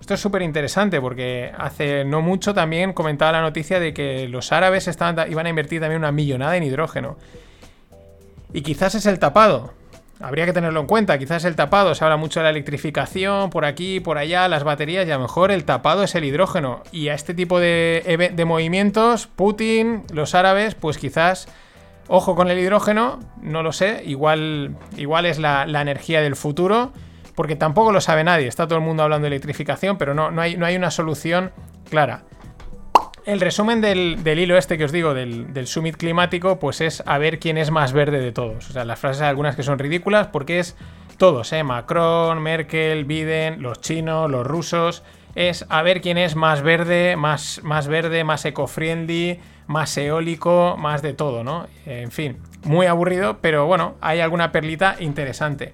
Esto 0.00 0.14
es 0.14 0.20
súper 0.20 0.42
interesante 0.42 1.00
porque 1.00 1.52
hace 1.56 2.04
no 2.04 2.22
mucho 2.22 2.54
también 2.54 2.92
comentaba 2.92 3.30
la 3.30 3.42
noticia 3.42 3.78
de 3.78 3.94
que 3.94 4.26
los 4.28 4.50
árabes 4.50 4.88
estaban, 4.88 5.30
iban 5.30 5.46
a 5.46 5.50
invertir 5.50 5.80
también 5.80 6.00
una 6.00 6.10
millonada 6.10 6.56
en 6.56 6.64
hidrógeno. 6.64 7.16
Y 8.52 8.62
quizás 8.62 8.96
es 8.96 9.06
el 9.06 9.20
tapado. 9.20 9.74
Habría 10.20 10.46
que 10.46 10.52
tenerlo 10.52 10.80
en 10.80 10.86
cuenta, 10.86 11.18
quizás 11.18 11.44
el 11.44 11.56
tapado, 11.56 11.94
se 11.94 12.04
habla 12.04 12.16
mucho 12.16 12.40
de 12.40 12.44
la 12.44 12.50
electrificación, 12.50 13.50
por 13.50 13.64
aquí, 13.64 13.98
por 13.98 14.16
allá, 14.16 14.46
las 14.48 14.62
baterías, 14.62 15.06
y 15.06 15.10
a 15.10 15.16
lo 15.16 15.22
mejor 15.22 15.50
el 15.50 15.64
tapado 15.64 16.04
es 16.04 16.14
el 16.14 16.24
hidrógeno. 16.24 16.82
Y 16.92 17.08
a 17.08 17.14
este 17.14 17.34
tipo 17.34 17.58
de, 17.58 18.30
de 18.32 18.44
movimientos, 18.44 19.26
Putin, 19.26 20.04
los 20.12 20.34
árabes, 20.34 20.76
pues 20.76 20.98
quizás, 20.98 21.48
ojo 22.06 22.36
con 22.36 22.48
el 22.48 22.58
hidrógeno, 22.58 23.18
no 23.42 23.62
lo 23.62 23.72
sé, 23.72 24.02
igual, 24.06 24.76
igual 24.96 25.26
es 25.26 25.38
la, 25.38 25.66
la 25.66 25.82
energía 25.82 26.22
del 26.22 26.36
futuro, 26.36 26.92
porque 27.34 27.56
tampoco 27.56 27.90
lo 27.90 28.00
sabe 28.00 28.22
nadie, 28.22 28.46
está 28.46 28.66
todo 28.68 28.78
el 28.78 28.84
mundo 28.84 29.02
hablando 29.02 29.24
de 29.24 29.34
electrificación, 29.34 29.98
pero 29.98 30.14
no, 30.14 30.30
no, 30.30 30.40
hay, 30.40 30.56
no 30.56 30.64
hay 30.64 30.76
una 30.76 30.92
solución 30.92 31.50
clara. 31.90 32.22
El 33.26 33.40
resumen 33.40 33.80
del, 33.80 34.18
hilo 34.38 34.58
este 34.58 34.76
que 34.76 34.84
os 34.84 34.92
digo, 34.92 35.14
del, 35.14 35.66
summit 35.66 35.96
climático, 35.96 36.58
pues 36.58 36.82
es 36.82 37.02
a 37.06 37.16
ver 37.16 37.38
quién 37.38 37.56
es 37.56 37.70
más 37.70 37.94
verde 37.94 38.20
de 38.20 38.32
todos. 38.32 38.68
O 38.68 38.72
sea, 38.72 38.84
las 38.84 38.98
frases 38.98 39.22
algunas 39.22 39.56
que 39.56 39.62
son 39.62 39.78
ridículas 39.78 40.26
porque 40.26 40.58
es 40.58 40.76
todos, 41.16 41.52
¿eh? 41.54 41.62
Macron, 41.62 42.42
Merkel, 42.42 43.06
Biden, 43.06 43.62
los 43.62 43.80
chinos, 43.80 44.30
los 44.30 44.46
rusos. 44.46 45.02
es 45.34 45.64
a 45.70 45.82
ver 45.82 46.02
quién 46.02 46.18
es 46.18 46.36
más 46.36 46.60
verde, 46.60 47.16
más, 47.16 47.60
más 47.62 47.88
verde, 47.88 48.24
más 48.24 48.44
eco-friendly, 48.44 49.40
más 49.68 49.96
eólico, 49.96 50.76
más 50.78 51.00
de 51.00 51.14
todo, 51.14 51.42
¿no? 51.42 51.66
En 51.86 52.10
fin, 52.10 52.36
muy 52.64 52.86
aburrido, 52.86 53.38
pero 53.40 53.66
bueno, 53.66 53.94
hay 54.02 54.20
alguna 54.20 54.52
perlita 54.52 54.96
interesante. 55.00 55.70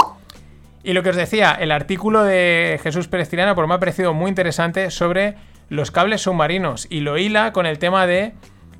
Y 0.82 0.92
lo 0.92 1.02
que 1.02 1.10
os 1.10 1.16
decía, 1.16 1.52
el 1.52 1.72
artículo 1.72 2.22
de 2.22 2.78
Jesús 2.82 3.08
Pérez 3.08 3.28
Tirana, 3.28 3.54
por 3.54 3.66
me 3.66 3.74
ha 3.74 3.80
parecido 3.80 4.14
muy 4.14 4.28
interesante 4.28 4.90
sobre 4.90 5.34
los 5.70 5.90
cables 5.90 6.20
submarinos 6.22 6.86
y 6.90 7.00
lo 7.00 7.16
hila 7.16 7.52
con 7.52 7.64
el 7.64 7.78
tema 7.78 8.06
de 8.06 8.34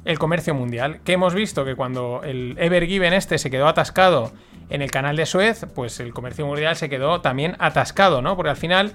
el 0.05 0.19
comercio 0.19 0.55
mundial. 0.55 1.01
Que 1.05 1.13
hemos 1.15 1.35
visto 1.35 1.65
que 1.65 1.77
cuando 1.77 2.21
el 2.25 2.57
Ever 2.59 2.87
Given 2.87 3.15
este 3.15 3.39
se 3.39 3.51
quedó 3.51 3.69
atascado 3.69 4.33
en 4.69 4.83
el 4.83 4.91
canal 4.91 5.17
de 5.17 5.25
Suez, 5.25 5.67
pues 5.75 6.01
el 6.01 6.13
comercio 6.13 6.47
mundial 6.47 6.77
se 6.77 6.89
quedó 6.91 7.21
también 7.21 7.57
atascado, 7.59 8.23
¿no? 8.23 8.37
Porque 8.37 8.51
al 8.51 8.57
final 8.57 8.93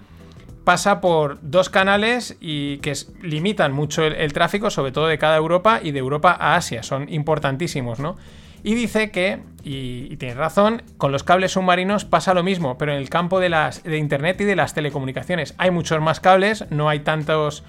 pasa 0.65 0.99
por 0.99 1.37
dos 1.41 1.69
canales 1.69 2.37
y 2.41 2.77
que 2.79 2.93
limitan 3.21 3.71
mucho 3.71 4.03
el, 4.03 4.33
tráfico, 4.33 4.69
sobre 4.69 4.91
todo 4.91 5.07
de 5.07 5.17
cada 5.17 5.37
Europa 5.37 5.79
y 5.81 5.91
de 5.91 5.99
Europa 5.99 6.35
a 6.37 6.55
Asia. 6.55 6.83
Son 6.83 7.07
importantísimos, 7.07 7.99
¿no? 7.99 8.17
Y 8.63 8.73
dice 8.73 9.11
que, 9.11 9.41
y, 9.63 10.17
tiene 10.17 10.33
razón, 10.33 10.81
con 10.97 11.11
los 11.11 11.23
cables 11.23 11.51
submarinos 11.51 12.03
pasa 12.03 12.33
lo 12.33 12.41
mismo, 12.41 12.79
pero 12.79 12.93
en 12.93 12.97
el 12.97 13.09
campo 13.09 13.39
de, 13.39 13.49
las, 13.49 13.83
de 13.83 13.97
Internet 13.97 14.41
y 14.41 14.43
de 14.43 14.55
las 14.55 14.73
telecomunicaciones. 14.73 15.53
Hay 15.59 15.69
muchos 15.69 16.01
más 16.01 16.19
cables, 16.19 16.65
no 16.71 16.89
hay 16.89 17.01
tantos 17.01 17.63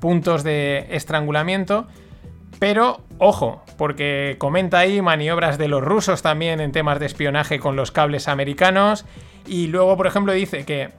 puntos 0.00 0.42
de 0.42 0.86
estrangulamiento, 0.90 1.86
pero 2.58 3.00
ojo, 3.18 3.62
porque 3.78 4.36
comenta 4.38 4.78
ahí 4.78 5.00
maniobras 5.00 5.58
de 5.58 5.68
los 5.68 5.82
rusos 5.82 6.22
también 6.22 6.60
en 6.60 6.72
temas 6.72 6.98
de 6.98 7.06
espionaje 7.06 7.58
con 7.58 7.76
los 7.76 7.92
cables 7.92 8.28
americanos. 8.28 9.06
Y 9.46 9.68
luego, 9.68 9.96
por 9.96 10.06
ejemplo, 10.06 10.32
dice 10.32 10.64
que 10.64 10.90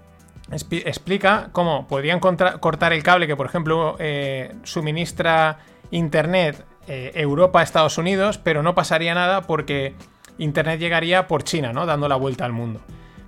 explica 0.51 1.50
cómo 1.51 1.88
podrían 1.88 2.20
cortar 2.20 2.93
el 2.93 3.03
cable 3.03 3.27
que, 3.27 3.36
por 3.36 3.46
ejemplo, 3.46 3.96
eh, 4.00 4.53
suministra 4.63 5.60
Internet 5.91 6.65
eh, 6.88 7.12
Europa 7.15 7.60
a 7.60 7.63
Estados 7.63 7.98
Unidos, 7.98 8.38
pero 8.38 8.63
no 8.63 8.75
pasaría 8.75 9.13
nada 9.13 9.41
porque 9.41 9.93
Internet 10.38 10.79
llegaría 10.79 11.27
por 11.27 11.43
China, 11.43 11.74
¿no? 11.74 11.86
Dando 11.86 12.08
la 12.08 12.15
vuelta 12.15 12.46
al 12.46 12.53
mundo. 12.53 12.81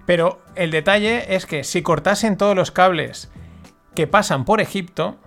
Pero 0.05 0.41
el 0.55 0.71
detalle 0.71 1.35
es 1.35 1.45
que 1.45 1.63
si 1.63 1.81
cortasen 1.81 2.37
todos 2.37 2.55
los 2.55 2.71
cables 2.71 3.31
que 3.95 4.07
pasan 4.07 4.43
por 4.43 4.59
Egipto, 4.59 5.17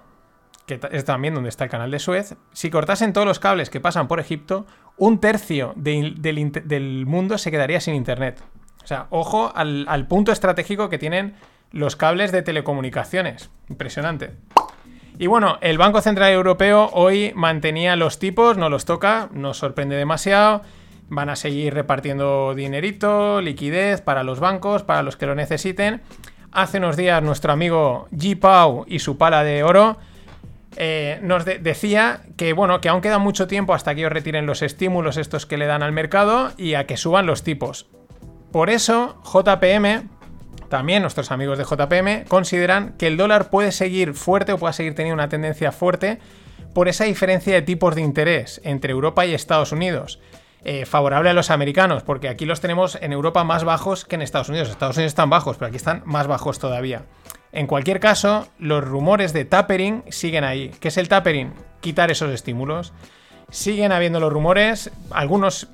que 0.66 0.80
es 0.90 1.04
también 1.04 1.34
donde 1.34 1.48
está 1.48 1.64
el 1.64 1.70
canal 1.70 1.90
de 1.90 1.98
Suez, 1.98 2.36
si 2.52 2.70
cortasen 2.70 3.12
todos 3.12 3.26
los 3.26 3.38
cables 3.38 3.70
que 3.70 3.80
pasan 3.80 4.08
por 4.08 4.20
Egipto, 4.20 4.66
un 4.96 5.20
tercio 5.20 5.72
del, 5.76 7.04
mundo 7.06 7.38
se 7.38 7.50
quedaría 7.50 7.80
sin 7.80 7.94
Internet. 7.94 8.42
O 8.82 8.86
sea, 8.86 9.06
ojo 9.10 9.52
al 9.54 10.06
punto 10.06 10.32
estratégico 10.32 10.88
que 10.88 10.98
tienen 10.98 11.34
los 11.72 11.96
cables 11.96 12.32
de 12.32 12.42
telecomunicaciones. 12.42 13.50
Impresionante. 13.68 14.34
Y 15.18 15.28
bueno, 15.28 15.58
el 15.62 15.78
Banco 15.78 16.02
Central 16.02 16.32
Europeo 16.32 16.90
hoy 16.92 17.32
mantenía 17.34 17.96
los 17.96 18.18
tipos, 18.18 18.58
no 18.58 18.68
los 18.68 18.84
toca, 18.84 19.30
no 19.32 19.54
sorprende 19.54 19.96
demasiado. 19.96 20.62
Van 21.08 21.30
a 21.30 21.36
seguir 21.36 21.72
repartiendo 21.72 22.54
dinerito, 22.54 23.40
liquidez 23.40 24.02
para 24.02 24.24
los 24.24 24.40
bancos, 24.40 24.82
para 24.82 25.02
los 25.02 25.16
que 25.16 25.26
lo 25.26 25.34
necesiten. 25.34 26.02
Hace 26.52 26.78
unos 26.78 26.96
días 26.96 27.22
nuestro 27.22 27.52
amigo 27.52 28.08
G. 28.12 28.38
Pau 28.38 28.84
y 28.88 28.98
su 28.98 29.16
pala 29.16 29.42
de 29.42 29.62
oro 29.62 29.96
eh, 30.76 31.18
nos 31.22 31.44
decía 31.44 32.20
que 32.36 32.52
bueno, 32.52 32.80
que 32.80 32.88
aún 32.88 33.00
queda 33.00 33.18
mucho 33.18 33.46
tiempo 33.46 33.74
hasta 33.74 33.94
que 33.94 34.00
ellos 34.00 34.12
retiren 34.12 34.46
los 34.46 34.62
estímulos 34.62 35.16
estos 35.16 35.46
que 35.46 35.56
le 35.56 35.66
dan 35.66 35.82
al 35.82 35.92
mercado 35.92 36.52
y 36.56 36.74
a 36.74 36.86
que 36.86 36.96
suban 36.96 37.26
los 37.26 37.42
tipos. 37.42 37.86
Por 38.52 38.70
eso, 38.70 39.20
JPM, 39.24 40.08
también 40.68 41.02
nuestros 41.02 41.30
amigos 41.30 41.58
de 41.58 41.64
JPM 41.64 42.24
consideran 42.28 42.94
que 42.98 43.06
el 43.06 43.16
dólar 43.16 43.50
puede 43.50 43.72
seguir 43.72 44.14
fuerte 44.14 44.52
o 44.52 44.58
puede 44.58 44.74
seguir 44.74 44.94
teniendo 44.94 45.14
una 45.14 45.28
tendencia 45.28 45.72
fuerte 45.72 46.18
por 46.74 46.88
esa 46.88 47.04
diferencia 47.04 47.54
de 47.54 47.62
tipos 47.62 47.94
de 47.94 48.02
interés 48.02 48.60
entre 48.64 48.92
Europa 48.92 49.24
y 49.24 49.34
Estados 49.34 49.72
Unidos. 49.72 50.20
Eh, 50.68 50.84
favorable 50.84 51.30
a 51.30 51.32
los 51.32 51.50
americanos, 51.50 52.02
porque 52.02 52.28
aquí 52.28 52.44
los 52.44 52.60
tenemos 52.60 52.98
en 53.00 53.12
Europa 53.12 53.44
más 53.44 53.62
bajos 53.62 54.04
que 54.04 54.16
en 54.16 54.22
Estados 54.22 54.48
Unidos. 54.48 54.68
Estados 54.68 54.96
Unidos 54.96 55.12
están 55.12 55.30
bajos, 55.30 55.56
pero 55.58 55.68
aquí 55.68 55.76
están 55.76 56.02
más 56.06 56.26
bajos 56.26 56.58
todavía. 56.58 57.02
En 57.52 57.66
cualquier 57.66 58.00
caso, 58.00 58.48
los 58.58 58.84
rumores 58.84 59.32
de 59.32 59.44
tapering 59.44 60.02
siguen 60.08 60.44
ahí. 60.44 60.70
¿Qué 60.80 60.88
es 60.88 60.96
el 60.96 61.08
tapering? 61.08 61.52
Quitar 61.80 62.10
esos 62.10 62.32
estímulos. 62.32 62.92
Siguen 63.50 63.92
habiendo 63.92 64.20
los 64.20 64.32
rumores, 64.32 64.90
algunos 65.10 65.68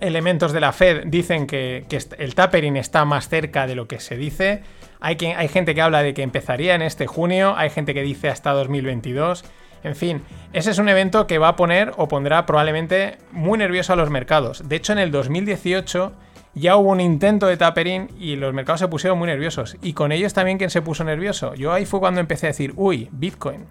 elementos 0.00 0.52
de 0.52 0.60
la 0.60 0.72
Fed 0.72 1.04
dicen 1.06 1.46
que, 1.46 1.86
el 2.18 2.34
tapering 2.34 2.76
está 2.76 3.04
más 3.04 3.28
cerca 3.28 3.66
de 3.66 3.74
lo 3.74 3.88
que 3.88 4.00
se 4.00 4.16
dice. 4.16 4.62
Hay, 5.00 5.16
hay 5.36 5.48
gente 5.48 5.74
que 5.74 5.82
habla 5.82 6.02
de 6.02 6.14
que 6.14 6.22
empezaría 6.22 6.74
en 6.74 6.82
este 6.82 7.06
junio, 7.06 7.54
hay 7.56 7.70
gente 7.70 7.94
que 7.94 8.02
dice 8.02 8.28
hasta 8.28 8.52
2022. 8.52 9.44
En 9.84 9.94
fin, 9.94 10.22
ese 10.52 10.70
es 10.70 10.78
un 10.78 10.88
evento 10.88 11.26
que 11.26 11.38
va 11.38 11.48
a 11.48 11.56
poner 11.56 11.92
o 11.96 12.08
pondrá 12.08 12.46
probablemente 12.46 13.18
muy 13.30 13.58
nervioso 13.58 13.92
a 13.92 13.96
los 13.96 14.10
mercados. 14.10 14.68
De 14.68 14.76
hecho, 14.76 14.92
en 14.92 14.98
el 14.98 15.10
2018 15.10 16.12
ya 16.58 16.76
hubo 16.76 16.90
un 16.90 17.00
intento 17.00 17.46
de 17.46 17.56
tapering 17.56 18.08
y 18.18 18.36
los 18.36 18.54
mercados 18.54 18.80
se 18.80 18.88
pusieron 18.88 19.18
muy 19.18 19.26
nerviosos. 19.26 19.76
Y 19.82 19.92
con 19.92 20.12
ellos 20.12 20.32
también 20.34 20.58
quien 20.58 20.70
se 20.70 20.82
puso 20.82 21.04
nervioso. 21.04 21.54
Yo 21.54 21.72
ahí 21.72 21.84
fue 21.86 22.00
cuando 22.00 22.20
empecé 22.20 22.46
a 22.46 22.50
decir, 22.50 22.72
uy, 22.76 23.08
Bitcoin. 23.12 23.66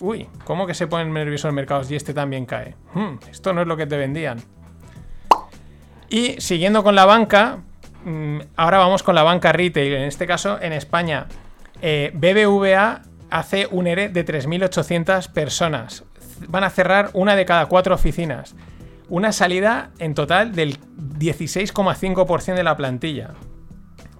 Uy, 0.00 0.28
¿cómo 0.44 0.66
que 0.66 0.74
se 0.74 0.86
ponen 0.86 1.12
nerviosos 1.12 1.46
los 1.46 1.54
mercados 1.54 1.90
y 1.90 1.96
este 1.96 2.14
también 2.14 2.46
cae? 2.46 2.74
Hmm, 2.94 3.18
esto 3.30 3.52
no 3.52 3.62
es 3.62 3.66
lo 3.66 3.76
que 3.76 3.86
te 3.86 3.96
vendían. 3.96 4.42
Y 6.08 6.40
siguiendo 6.40 6.82
con 6.82 6.94
la 6.94 7.04
banca, 7.04 7.58
mm, 8.04 8.38
ahora 8.56 8.78
vamos 8.78 9.02
con 9.02 9.14
la 9.14 9.22
banca 9.22 9.52
retail. 9.52 9.92
En 9.94 10.02
este 10.02 10.26
caso, 10.26 10.60
en 10.60 10.72
España, 10.72 11.26
eh, 11.82 12.10
BBVA 12.14 13.02
hace 13.30 13.68
un 13.70 13.86
ERE 13.86 14.08
de 14.08 14.24
3.800 14.24 15.28
personas. 15.28 16.04
Van 16.48 16.64
a 16.64 16.70
cerrar 16.70 17.10
una 17.12 17.36
de 17.36 17.44
cada 17.44 17.66
cuatro 17.66 17.94
oficinas. 17.94 18.54
Una 19.10 19.32
salida 19.32 19.90
en 19.98 20.14
total 20.14 20.54
del 20.54 20.78
16,5% 21.18 22.54
de 22.54 22.62
la 22.62 22.76
plantilla. 22.76 23.34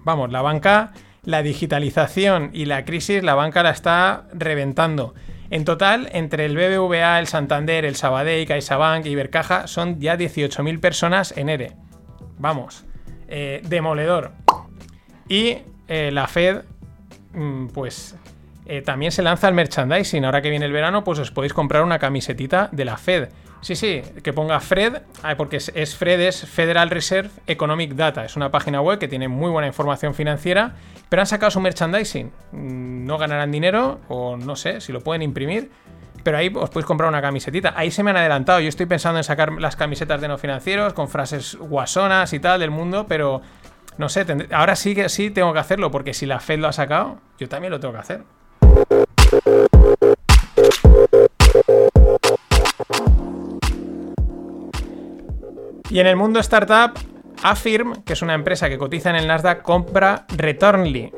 Vamos, 0.03 0.31
la 0.31 0.41
banca, 0.41 0.91
la 1.23 1.41
digitalización 1.43 2.49
y 2.53 2.65
la 2.65 2.83
crisis, 2.83 3.23
la 3.23 3.33
banca 3.33 3.63
la 3.63 3.69
está 3.69 4.27
reventando. 4.33 5.15
En 5.49 5.63
total, 5.63 6.09
entre 6.11 6.45
el 6.45 6.57
BBVA, 6.57 7.19
el 7.19 7.27
Santander, 7.27 7.85
el 7.85 7.95
Sabadell, 7.95 8.45
CaixaBank 8.45 9.05
y 9.05 9.09
Ibercaja, 9.09 9.67
son 9.67 9.99
ya 9.99 10.17
18.000 10.17 10.79
personas 10.81 11.33
en 11.37 11.49
ERE. 11.49 11.71
Vamos, 12.37 12.85
eh, 13.29 13.61
demoledor. 13.63 14.31
Y 15.29 15.57
eh, 15.87 16.11
la 16.11 16.27
Fed, 16.27 16.63
mm, 17.33 17.67
pues 17.67 18.15
eh, 18.65 18.81
también 18.81 19.13
se 19.13 19.23
lanza 19.23 19.47
el 19.47 19.53
merchandising. 19.53 20.25
Ahora 20.25 20.41
que 20.41 20.49
viene 20.49 20.65
el 20.65 20.73
verano, 20.73 21.03
pues 21.03 21.19
os 21.19 21.31
podéis 21.31 21.53
comprar 21.53 21.83
una 21.83 21.99
camisetita 21.99 22.67
de 22.73 22.85
la 22.85 22.97
Fed. 22.97 23.29
Sí, 23.61 23.75
sí, 23.75 24.01
que 24.23 24.33
ponga 24.33 24.59
Fred, 24.59 25.03
porque 25.37 25.57
es, 25.57 25.95
Fred, 25.95 26.19
es 26.19 26.47
Federal 26.49 26.89
Reserve 26.89 27.29
Economic 27.45 27.93
Data. 27.93 28.25
Es 28.25 28.35
una 28.35 28.49
página 28.49 28.81
web 28.81 28.97
que 28.97 29.07
tiene 29.07 29.27
muy 29.27 29.51
buena 29.51 29.67
información 29.67 30.15
financiera, 30.15 30.73
pero 31.09 31.21
han 31.21 31.27
sacado 31.27 31.51
su 31.51 31.59
merchandising. 31.61 32.31
Mm, 32.53 33.05
no 33.05 33.19
ganarán 33.19 33.51
dinero, 33.51 33.99
o 34.07 34.35
no 34.35 34.55
sé 34.55 34.81
si 34.81 34.91
lo 34.91 35.01
pueden 35.01 35.21
imprimir, 35.21 35.69
pero 36.23 36.37
ahí 36.37 36.51
os 36.53 36.71
podéis 36.71 36.87
comprar 36.87 37.07
una 37.07 37.21
camisetita. 37.21 37.73
Ahí 37.75 37.91
se 37.91 38.01
me 38.01 38.09
han 38.09 38.17
adelantado. 38.17 38.59
Yo 38.61 38.67
estoy 38.69 38.87
pensando 38.87 39.19
en 39.19 39.23
sacar 39.23 39.51
las 39.53 39.75
camisetas 39.75 40.19
de 40.19 40.27
no 40.27 40.39
financieros 40.39 40.93
con 40.93 41.07
frases 41.07 41.55
guasonas 41.55 42.33
y 42.33 42.39
tal 42.39 42.59
del 42.59 42.71
mundo, 42.71 43.05
pero 43.07 43.41
no 43.99 44.09
sé, 44.09 44.25
ahora 44.51 44.75
sí 44.75 44.95
que 44.95 45.07
sí 45.07 45.29
tengo 45.29 45.53
que 45.53 45.59
hacerlo, 45.59 45.91
porque 45.91 46.15
si 46.15 46.25
la 46.25 46.39
Fed 46.39 46.57
lo 46.57 46.67
ha 46.67 46.73
sacado, 46.73 47.19
yo 47.37 47.47
también 47.47 47.69
lo 47.69 47.79
tengo 47.79 47.93
que 47.93 47.99
hacer. 47.99 48.23
Y 55.91 55.99
en 55.99 56.07
el 56.07 56.15
mundo 56.15 56.39
startup, 56.39 56.97
Affirm, 57.43 58.03
que 58.03 58.13
es 58.13 58.21
una 58.21 58.33
empresa 58.33 58.69
que 58.69 58.77
cotiza 58.77 59.09
en 59.09 59.17
el 59.17 59.27
Nasdaq, 59.27 59.61
compra 59.61 60.25
Returnly. 60.37 61.11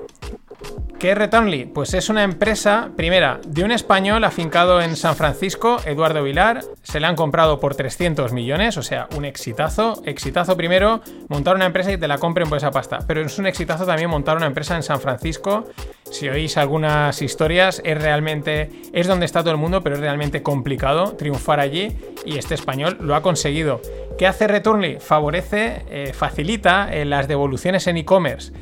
¿Qué 0.97 1.11
es 1.11 1.17
Returnly? 1.17 1.65
Pues 1.65 1.93
es 1.93 2.09
una 2.09 2.23
empresa, 2.23 2.89
primera, 2.95 3.39
de 3.45 3.63
un 3.63 3.71
español 3.71 4.23
afincado 4.23 4.81
en 4.81 4.95
San 4.95 5.15
Francisco, 5.15 5.77
Eduardo 5.85 6.23
Vilar. 6.23 6.61
Se 6.81 6.99
la 6.99 7.09
han 7.09 7.15
comprado 7.15 7.59
por 7.59 7.75
300 7.75 8.31
millones, 8.31 8.77
o 8.77 8.81
sea, 8.81 9.07
un 9.15 9.25
exitazo. 9.25 10.01
Exitazo 10.05 10.57
primero, 10.57 11.01
montar 11.27 11.55
una 11.55 11.65
empresa 11.67 11.91
y 11.91 11.97
te 11.97 12.07
la 12.07 12.17
compren 12.17 12.49
por 12.49 12.57
esa 12.57 12.71
pasta. 12.71 12.99
Pero 13.05 13.21
es 13.21 13.37
un 13.37 13.45
exitazo 13.45 13.85
también 13.85 14.09
montar 14.09 14.37
una 14.37 14.47
empresa 14.47 14.75
en 14.75 14.81
San 14.81 14.99
Francisco. 14.99 15.67
Si 16.13 16.29
oís 16.29 16.57
algunas 16.57 17.23
historias, 17.23 17.81
es 17.83 17.99
realmente, 17.99 18.69
es 18.93 19.07
donde 19.07 19.25
está 19.25 19.41
todo 19.41 19.49
el 19.49 19.57
mundo, 19.57 19.81
pero 19.81 19.95
es 19.95 20.01
realmente 20.01 20.43
complicado 20.43 21.15
triunfar 21.15 21.59
allí. 21.59 21.97
Y 22.23 22.37
este 22.37 22.53
español 22.53 22.99
lo 23.01 23.15
ha 23.15 23.23
conseguido. 23.23 23.81
¿Qué 24.15 24.27
hace 24.27 24.47
Returnly? 24.47 24.99
Favorece, 24.99 25.81
eh, 25.89 26.13
facilita 26.13 26.93
eh, 26.93 27.03
las 27.03 27.27
devoluciones 27.27 27.87
en 27.87 27.97
e-commerce 27.97 28.53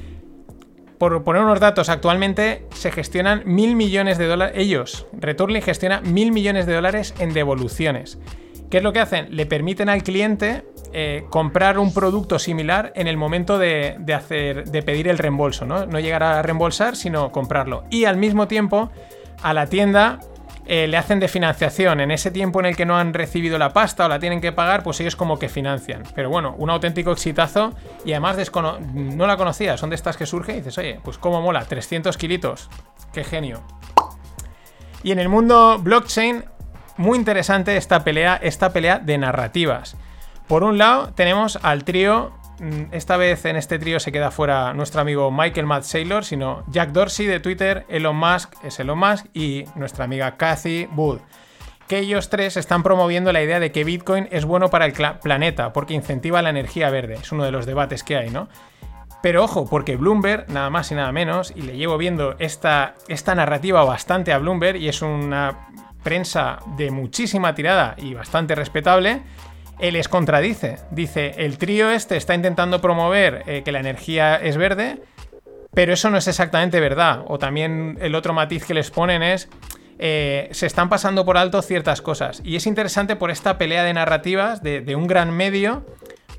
por 0.97 1.23
poner 1.23 1.41
unos 1.41 1.59
datos, 1.59 1.89
actualmente 1.89 2.67
se 2.75 2.91
gestionan 2.91 3.41
mil 3.45 3.75
millones 3.75 4.19
de 4.19 4.27
dólares. 4.27 4.55
Ellos, 4.55 5.07
Returnly 5.11 5.59
gestiona 5.59 5.99
mil 5.99 6.31
millones 6.31 6.67
de 6.67 6.75
dólares 6.75 7.15
en 7.17 7.33
devoluciones. 7.33 8.19
¿Qué 8.69 8.77
es 8.77 8.83
lo 8.83 8.93
que 8.93 8.99
hacen? 8.99 9.35
Le 9.35 9.47
permiten 9.47 9.89
al 9.89 10.03
cliente 10.03 10.63
eh, 10.93 11.25
comprar 11.29 11.79
un 11.79 11.93
producto 11.93 12.39
similar 12.39 12.91
en 12.95 13.07
el 13.07 13.17
momento 13.17 13.57
de, 13.57 13.97
hacer, 14.15 14.65
de 14.65 14.83
pedir 14.83 15.07
el 15.07 15.17
reembolso, 15.17 15.65
¿no? 15.65 15.85
No 15.85 15.99
llegar 15.99 16.23
a 16.23 16.41
reembolsar, 16.41 16.95
sino 16.95 17.31
comprarlo. 17.31 17.83
Y 17.89 18.05
al 18.05 18.17
mismo 18.17 18.47
tiempo, 18.47 18.91
a 19.41 19.53
la 19.53 19.67
tienda 19.67 20.19
eh, 20.65 20.87
le 20.87 20.97
hacen 20.97 21.19
de 21.19 21.27
financiación. 21.27 21.99
En 21.99 22.11
ese 22.11 22.31
tiempo 22.31 22.59
en 22.59 22.67
el 22.67 22.75
que 22.75 22.85
no 22.85 22.97
han 22.97 23.13
recibido 23.13 23.57
la 23.57 23.73
pasta 23.73 24.05
o 24.05 24.09
la 24.09 24.19
tienen 24.19 24.41
que 24.41 24.51
pagar, 24.51 24.83
pues 24.83 24.99
ellos 24.99 25.15
como 25.15 25.39
que 25.39 25.49
financian. 25.49 26.03
Pero 26.15 26.29
bueno, 26.29 26.55
un 26.57 26.69
auténtico 26.69 27.11
exitazo 27.11 27.73
y 28.05 28.11
además 28.11 28.37
no 28.93 29.27
la 29.27 29.37
conocía. 29.37 29.77
Son 29.77 29.89
de 29.89 29.95
estas 29.95 30.17
que 30.17 30.25
surgen 30.25 30.55
y 30.55 30.57
dices, 30.59 30.77
oye, 30.77 30.99
pues 31.03 31.17
cómo 31.17 31.41
mola, 31.41 31.65
300 31.65 32.17
kilitos. 32.17 32.69
Qué 33.11 33.23
genio. 33.23 33.63
Y 35.03 35.11
en 35.11 35.19
el 35.19 35.29
mundo 35.29 35.79
blockchain, 35.79 36.45
muy 36.97 37.17
interesante 37.17 37.75
esta 37.75 38.03
pelea, 38.03 38.39
esta 38.41 38.71
pelea 38.71 38.99
de 38.99 39.17
narrativas. 39.17 39.97
Por 40.47 40.63
un 40.63 40.77
lado, 40.77 41.13
tenemos 41.13 41.59
al 41.61 41.83
trío. 41.83 42.31
mm, 42.59 42.93
Esta 42.93 43.17
vez 43.17 43.45
en 43.45 43.55
este 43.55 43.79
trío 43.79 43.99
se 43.99 44.11
queda 44.11 44.31
fuera 44.31 44.73
nuestro 44.73 45.01
amigo 45.01 45.31
Michael 45.31 45.65
Matt 45.65 45.83
Saylor, 45.83 46.25
sino 46.25 46.63
Jack 46.67 46.91
Dorsey 46.91 47.25
de 47.25 47.39
Twitter, 47.39 47.85
Elon 47.89 48.15
Musk 48.15 48.53
es 48.63 48.79
Elon 48.79 48.99
Musk 48.99 49.27
y 49.33 49.65
nuestra 49.75 50.05
amiga 50.05 50.37
Cathy 50.37 50.87
Wood. 50.95 51.19
Que 51.87 51.99
ellos 51.99 52.29
tres 52.29 52.55
están 52.57 52.83
promoviendo 52.83 53.33
la 53.33 53.41
idea 53.41 53.59
de 53.59 53.71
que 53.71 53.83
Bitcoin 53.83 54.27
es 54.31 54.45
bueno 54.45 54.69
para 54.69 54.85
el 54.85 54.93
planeta 54.93 55.73
porque 55.73 55.93
incentiva 55.93 56.41
la 56.41 56.49
energía 56.49 56.89
verde. 56.89 57.15
Es 57.15 57.31
uno 57.31 57.43
de 57.43 57.51
los 57.51 57.65
debates 57.65 58.03
que 58.03 58.15
hay, 58.15 58.29
¿no? 58.29 58.47
Pero 59.21 59.43
ojo, 59.43 59.67
porque 59.69 59.97
Bloomberg, 59.97 60.49
nada 60.49 60.69
más 60.69 60.91
y 60.91 60.95
nada 60.95 61.11
menos, 61.11 61.53
y 61.55 61.61
le 61.61 61.77
llevo 61.77 61.97
viendo 61.97 62.35
esta, 62.39 62.95
esta 63.07 63.35
narrativa 63.35 63.83
bastante 63.83 64.33
a 64.33 64.39
Bloomberg, 64.39 64.77
y 64.77 64.89
es 64.89 65.01
una 65.01 65.67
prensa 66.01 66.59
de 66.77 66.89
muchísima 66.89 67.53
tirada 67.53 67.93
y 67.97 68.15
bastante 68.15 68.55
respetable, 68.55 69.21
les 69.89 70.07
contradice. 70.07 70.77
Dice, 70.91 71.33
el 71.37 71.57
trío 71.57 71.89
este 71.89 72.17
está 72.17 72.35
intentando 72.35 72.81
promover 72.81 73.41
eh, 73.47 73.63
que 73.65 73.71
la 73.71 73.79
energía 73.79 74.35
es 74.35 74.57
verde, 74.57 75.01
pero 75.73 75.93
eso 75.93 76.11
no 76.11 76.17
es 76.17 76.27
exactamente 76.27 76.79
verdad. 76.79 77.23
O 77.27 77.39
también 77.39 77.97
el 78.01 78.13
otro 78.13 78.33
matiz 78.33 78.65
que 78.65 78.75
les 78.75 78.91
ponen 78.91 79.23
es, 79.23 79.49
eh, 79.97 80.49
se 80.51 80.67
están 80.67 80.89
pasando 80.89 81.25
por 81.25 81.37
alto 81.37 81.61
ciertas 81.63 82.01
cosas. 82.01 82.41
Y 82.43 82.57
es 82.57 82.67
interesante 82.67 83.15
por 83.15 83.31
esta 83.31 83.57
pelea 83.57 83.83
de 83.83 83.93
narrativas 83.93 84.61
de, 84.61 84.81
de 84.81 84.95
un 84.95 85.07
gran 85.07 85.31
medio 85.31 85.85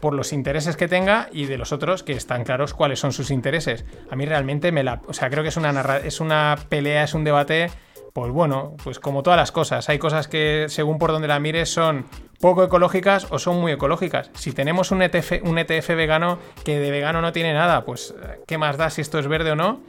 por 0.01 0.15
los 0.15 0.33
intereses 0.33 0.77
que 0.77 0.89
tenga 0.89 1.29
y 1.33 1.47
de 1.47 1.57
los 1.57 1.71
otros 1.71 2.03
que 2.03 2.13
están 2.13 2.43
claros 2.43 2.75
cuáles 2.75 2.99
son 2.99 3.13
sus 3.13 3.31
intereses. 3.31 3.85
A 4.11 4.17
mí 4.17 4.27
realmente 4.27 4.73
me 4.73 4.83
la... 4.83 5.01
O 5.07 5.13
sea, 5.13 5.31
creo 5.31 5.45
que 5.45 5.51
es 5.51 5.57
una, 5.57 5.73
narra- 5.73 6.01
es 6.05 6.21
una 6.21 6.59
pelea, 6.69 7.05
es 7.05 7.15
un 7.15 7.23
debate, 7.23 7.71
pues 8.13 8.31
bueno, 8.31 8.77
pues 8.85 9.01
como 9.01 9.23
todas 9.23 9.39
las 9.39 9.53
cosas. 9.53 9.89
Hay 9.89 9.99
cosas 9.99 10.29
que 10.29 10.67
según 10.69 10.99
por 10.99 11.13
donde 11.13 11.29
la 11.29 11.41
mires 11.41 11.73
son 11.73 12.07
poco 12.41 12.65
ecológicas 12.65 13.27
o 13.31 13.39
son 13.39 13.61
muy 13.61 13.73
ecológicas. 13.73 14.31
Si 14.35 14.53
tenemos 14.53 14.91
un 14.91 15.03
ETF, 15.03 15.43
un 15.45 15.59
ETF 15.59 15.89
vegano 15.89 16.39
que 16.65 16.79
de 16.79 16.91
vegano 16.91 17.23
no 17.23 17.33
tiene 17.33 17.55
nada, 17.55 17.85
pues 17.85 18.15
¿qué 18.47 18.59
más 18.59 18.77
da 18.77 18.91
si 18.91 19.01
esto 19.01 19.19
es 19.19 19.29
verde 19.29 19.53
o 19.53 19.57
no? 19.57 19.81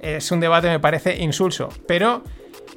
Es 0.00 0.32
un 0.32 0.40
debate 0.40 0.68
me 0.68 0.80
parece 0.80 1.18
insulso, 1.18 1.68
pero 1.86 2.24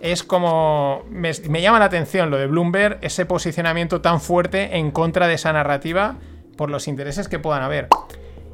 es 0.01 0.23
como 0.23 1.03
me, 1.09 1.31
me 1.50 1.62
llama 1.62 1.79
la 1.79 1.85
atención 1.85 2.29
lo 2.29 2.38
de 2.38 2.47
Bloomberg, 2.47 3.00
ese 3.01 3.25
posicionamiento 3.25 4.01
tan 4.01 4.19
fuerte 4.21 4.77
en 4.77 4.91
contra 4.91 5.27
de 5.27 5.35
esa 5.35 5.53
narrativa 5.53 6.17
por 6.57 6.69
los 6.69 6.88
intereses 6.88 7.27
que 7.27 7.39
puedan 7.39 7.63
haber. 7.63 7.88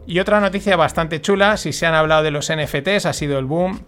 Y 0.06 0.20
otra 0.20 0.40
noticia 0.40 0.76
bastante 0.76 1.22
chula, 1.22 1.58
si 1.58 1.74
se 1.74 1.86
han 1.86 1.94
hablado 1.94 2.24
de 2.24 2.32
los 2.32 2.52
NFTs, 2.52 3.06
ha 3.06 3.14
sido 3.14 3.38
el 3.38 3.46
boom. 3.46 3.86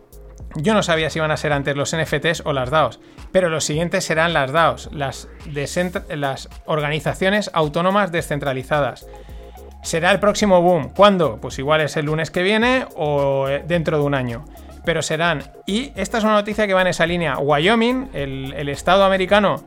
Yo 0.56 0.74
no 0.74 0.84
sabía 0.84 1.10
si 1.10 1.20
iban 1.20 1.32
a 1.32 1.38
ser 1.38 1.54
antes 1.54 1.76
los 1.76 1.96
NFTs 1.96 2.44
o 2.46 2.54
las 2.54 2.70
DAOs, 2.70 3.00
pero 3.32 3.50
los 3.50 3.64
siguientes 3.64 4.04
serán 4.04 4.34
las 4.34 4.52
DAOs, 4.52 4.90
las, 4.92 5.30
las 6.10 6.50
organizaciones 6.66 7.50
autónomas 7.54 8.12
descentralizadas. 8.12 9.08
Será 9.84 10.12
el 10.12 10.20
próximo 10.20 10.62
boom. 10.62 10.90
¿Cuándo? 10.90 11.40
Pues 11.42 11.58
igual 11.58 11.82
es 11.82 11.98
el 11.98 12.06
lunes 12.06 12.30
que 12.32 12.44
viene 12.44 12.86
o 12.96 13.48
eh, 13.50 13.64
dentro 13.66 13.98
de 13.98 14.04
un 14.04 14.14
año. 14.14 14.46
Pero 14.86 15.02
serán. 15.02 15.44
Y 15.66 15.92
esta 15.96 16.18
es 16.18 16.24
una 16.24 16.34
noticia 16.34 16.68
que 16.68 16.74
va 16.74 16.82
en 16.82 16.88
esa 16.88 17.06
línea. 17.06 17.38
Wyoming, 17.38 18.10
el, 18.14 18.70
estado 18.70 19.04
americano, 19.06 19.64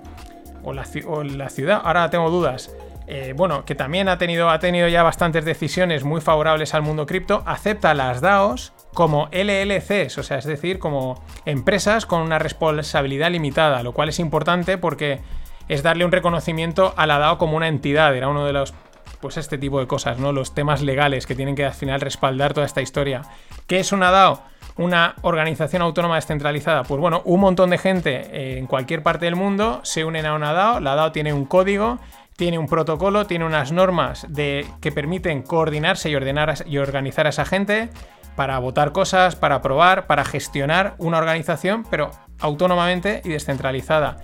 o 0.62 0.72
la, 0.72 0.84
ci- 0.84 1.04
o 1.06 1.22
la 1.24 1.48
ciudad, 1.48 1.80
ahora 1.84 2.10
tengo 2.10 2.30
dudas. 2.30 2.70
eh, 3.06 3.32
bueno, 3.36 3.64
que 3.64 3.74
también 3.74 4.08
ha 4.08 4.18
tenido, 4.18 4.50
ha 4.50 4.58
tenido 4.60 4.88
ya 4.88 5.02
bastantes 5.02 5.44
decisiones 5.44 6.04
muy 6.04 6.20
favorables 6.20 6.74
al 6.74 6.82
mundo 6.82 7.06
cripto, 7.06 7.42
acepta 7.46 7.92
las 7.94 8.20
DAOs 8.20 8.72
como 8.94 9.28
LLCs, 9.32 10.18
o 10.18 10.22
sea, 10.22 10.38
es 10.38 10.44
decir, 10.44 10.78
como 10.78 11.22
empresas 11.44 12.06
con 12.06 12.20
una 12.20 12.38
responsabilidad 12.38 13.30
limitada, 13.30 13.82
lo 13.82 13.92
cual 13.92 14.08
es 14.08 14.18
importante 14.18 14.78
porque 14.78 15.20
es 15.68 15.82
darle 15.82 16.04
un 16.04 16.12
reconocimiento 16.12 16.94
a 16.96 17.06
la 17.06 17.18
DAO 17.18 17.38
como 17.38 17.56
una 17.56 17.68
entidad, 17.68 18.16
era 18.16 18.28
uno 18.28 18.46
de 18.46 18.52
los 18.52 18.72
pues 19.20 19.38
este 19.38 19.56
tipo 19.56 19.80
de 19.80 19.86
cosas, 19.86 20.18
¿no? 20.18 20.32
Los 20.32 20.54
temas 20.54 20.82
legales 20.82 21.26
que 21.26 21.34
tienen 21.34 21.54
que 21.54 21.64
al 21.64 21.72
final 21.72 21.98
respaldar 22.00 22.52
toda 22.52 22.66
esta 22.66 22.82
historia. 22.82 23.22
¿Qué 23.66 23.80
es 23.80 23.90
una 23.90 24.10
DAO? 24.10 24.42
Una 24.76 25.14
organización 25.22 25.80
autónoma 25.80 26.16
descentralizada. 26.16 26.82
Pues 26.82 27.00
bueno, 27.00 27.22
un 27.24 27.40
montón 27.40 27.70
de 27.70 27.78
gente 27.78 28.16
eh, 28.16 28.58
en 28.58 28.66
cualquier 28.66 29.02
parte 29.02 29.24
del 29.24 29.34
mundo 29.34 29.80
se 29.82 30.04
unen 30.04 30.26
a 30.26 30.34
una 30.34 30.52
DAO. 30.52 30.80
La 30.80 30.94
DAO 30.94 31.10
tiene 31.12 31.32
un 31.32 31.46
código, 31.46 31.98
tiene 32.36 32.58
un 32.58 32.66
protocolo, 32.66 33.26
tiene 33.26 33.46
unas 33.46 33.72
normas 33.72 34.26
de, 34.28 34.66
que 34.82 34.92
permiten 34.92 35.40
coordinarse 35.40 36.10
y, 36.10 36.16
ordenar, 36.16 36.54
y 36.66 36.76
organizar 36.76 37.26
a 37.26 37.30
esa 37.30 37.46
gente 37.46 37.88
para 38.36 38.58
votar 38.58 38.92
cosas, 38.92 39.36
para 39.36 39.56
aprobar, 39.56 40.06
para 40.06 40.24
gestionar 40.24 40.94
una 40.98 41.18
organización, 41.18 41.84
pero 41.90 42.10
autónomamente 42.40 43.22
y 43.24 43.30
descentralizada. 43.30 44.18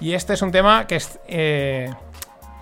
Y 0.00 0.12
este 0.12 0.34
es 0.34 0.42
un 0.42 0.50
tema 0.50 0.86
que 0.86 0.96
es, 0.96 1.18
eh, 1.28 1.90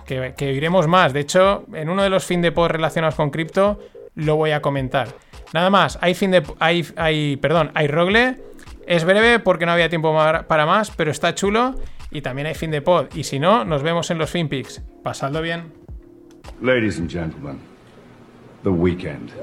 que, 0.05 0.33
oiremos 0.41 0.87
más. 0.87 1.13
De 1.13 1.21
hecho, 1.21 1.65
en 1.73 1.89
uno 1.89 2.03
de 2.03 2.09
los 2.09 2.25
fin 2.25 2.41
de 2.41 2.51
pod 2.51 2.69
relacionados 2.69 3.15
con 3.15 3.29
cripto 3.29 3.79
lo 4.15 4.35
voy 4.35 4.51
a 4.51 4.61
comentar. 4.61 5.09
Nada 5.53 5.69
más, 5.69 5.97
hay 6.01 6.13
fin 6.13 6.31
de 6.31 6.43
hay, 6.59 6.85
hay 6.95 7.37
perdón, 7.37 7.71
hay 7.73 7.87
rogle. 7.87 8.37
Es 8.85 9.05
breve 9.05 9.39
porque 9.39 9.65
no 9.65 9.71
había 9.71 9.89
tiempo 9.89 10.13
para 10.47 10.65
más, 10.65 10.91
pero 10.91 11.09
está 11.09 11.33
chulo 11.35 11.75
y 12.11 12.21
también 12.21 12.47
hay 12.47 12.53
fin 12.53 12.71
de 12.71 12.81
pod. 12.81 13.07
Y 13.15 13.23
si 13.23 13.39
no, 13.39 13.65
nos 13.65 13.81
vemos 13.81 14.11
en 14.11 14.17
los 14.17 14.29
FinPix. 14.29 14.81
Pasadlo 15.03 15.41
bien. 15.41 15.73
Ladies 16.61 16.99
and 16.99 17.09
gentlemen, 17.09 17.59
the 18.63 18.69
weekend. 18.69 19.42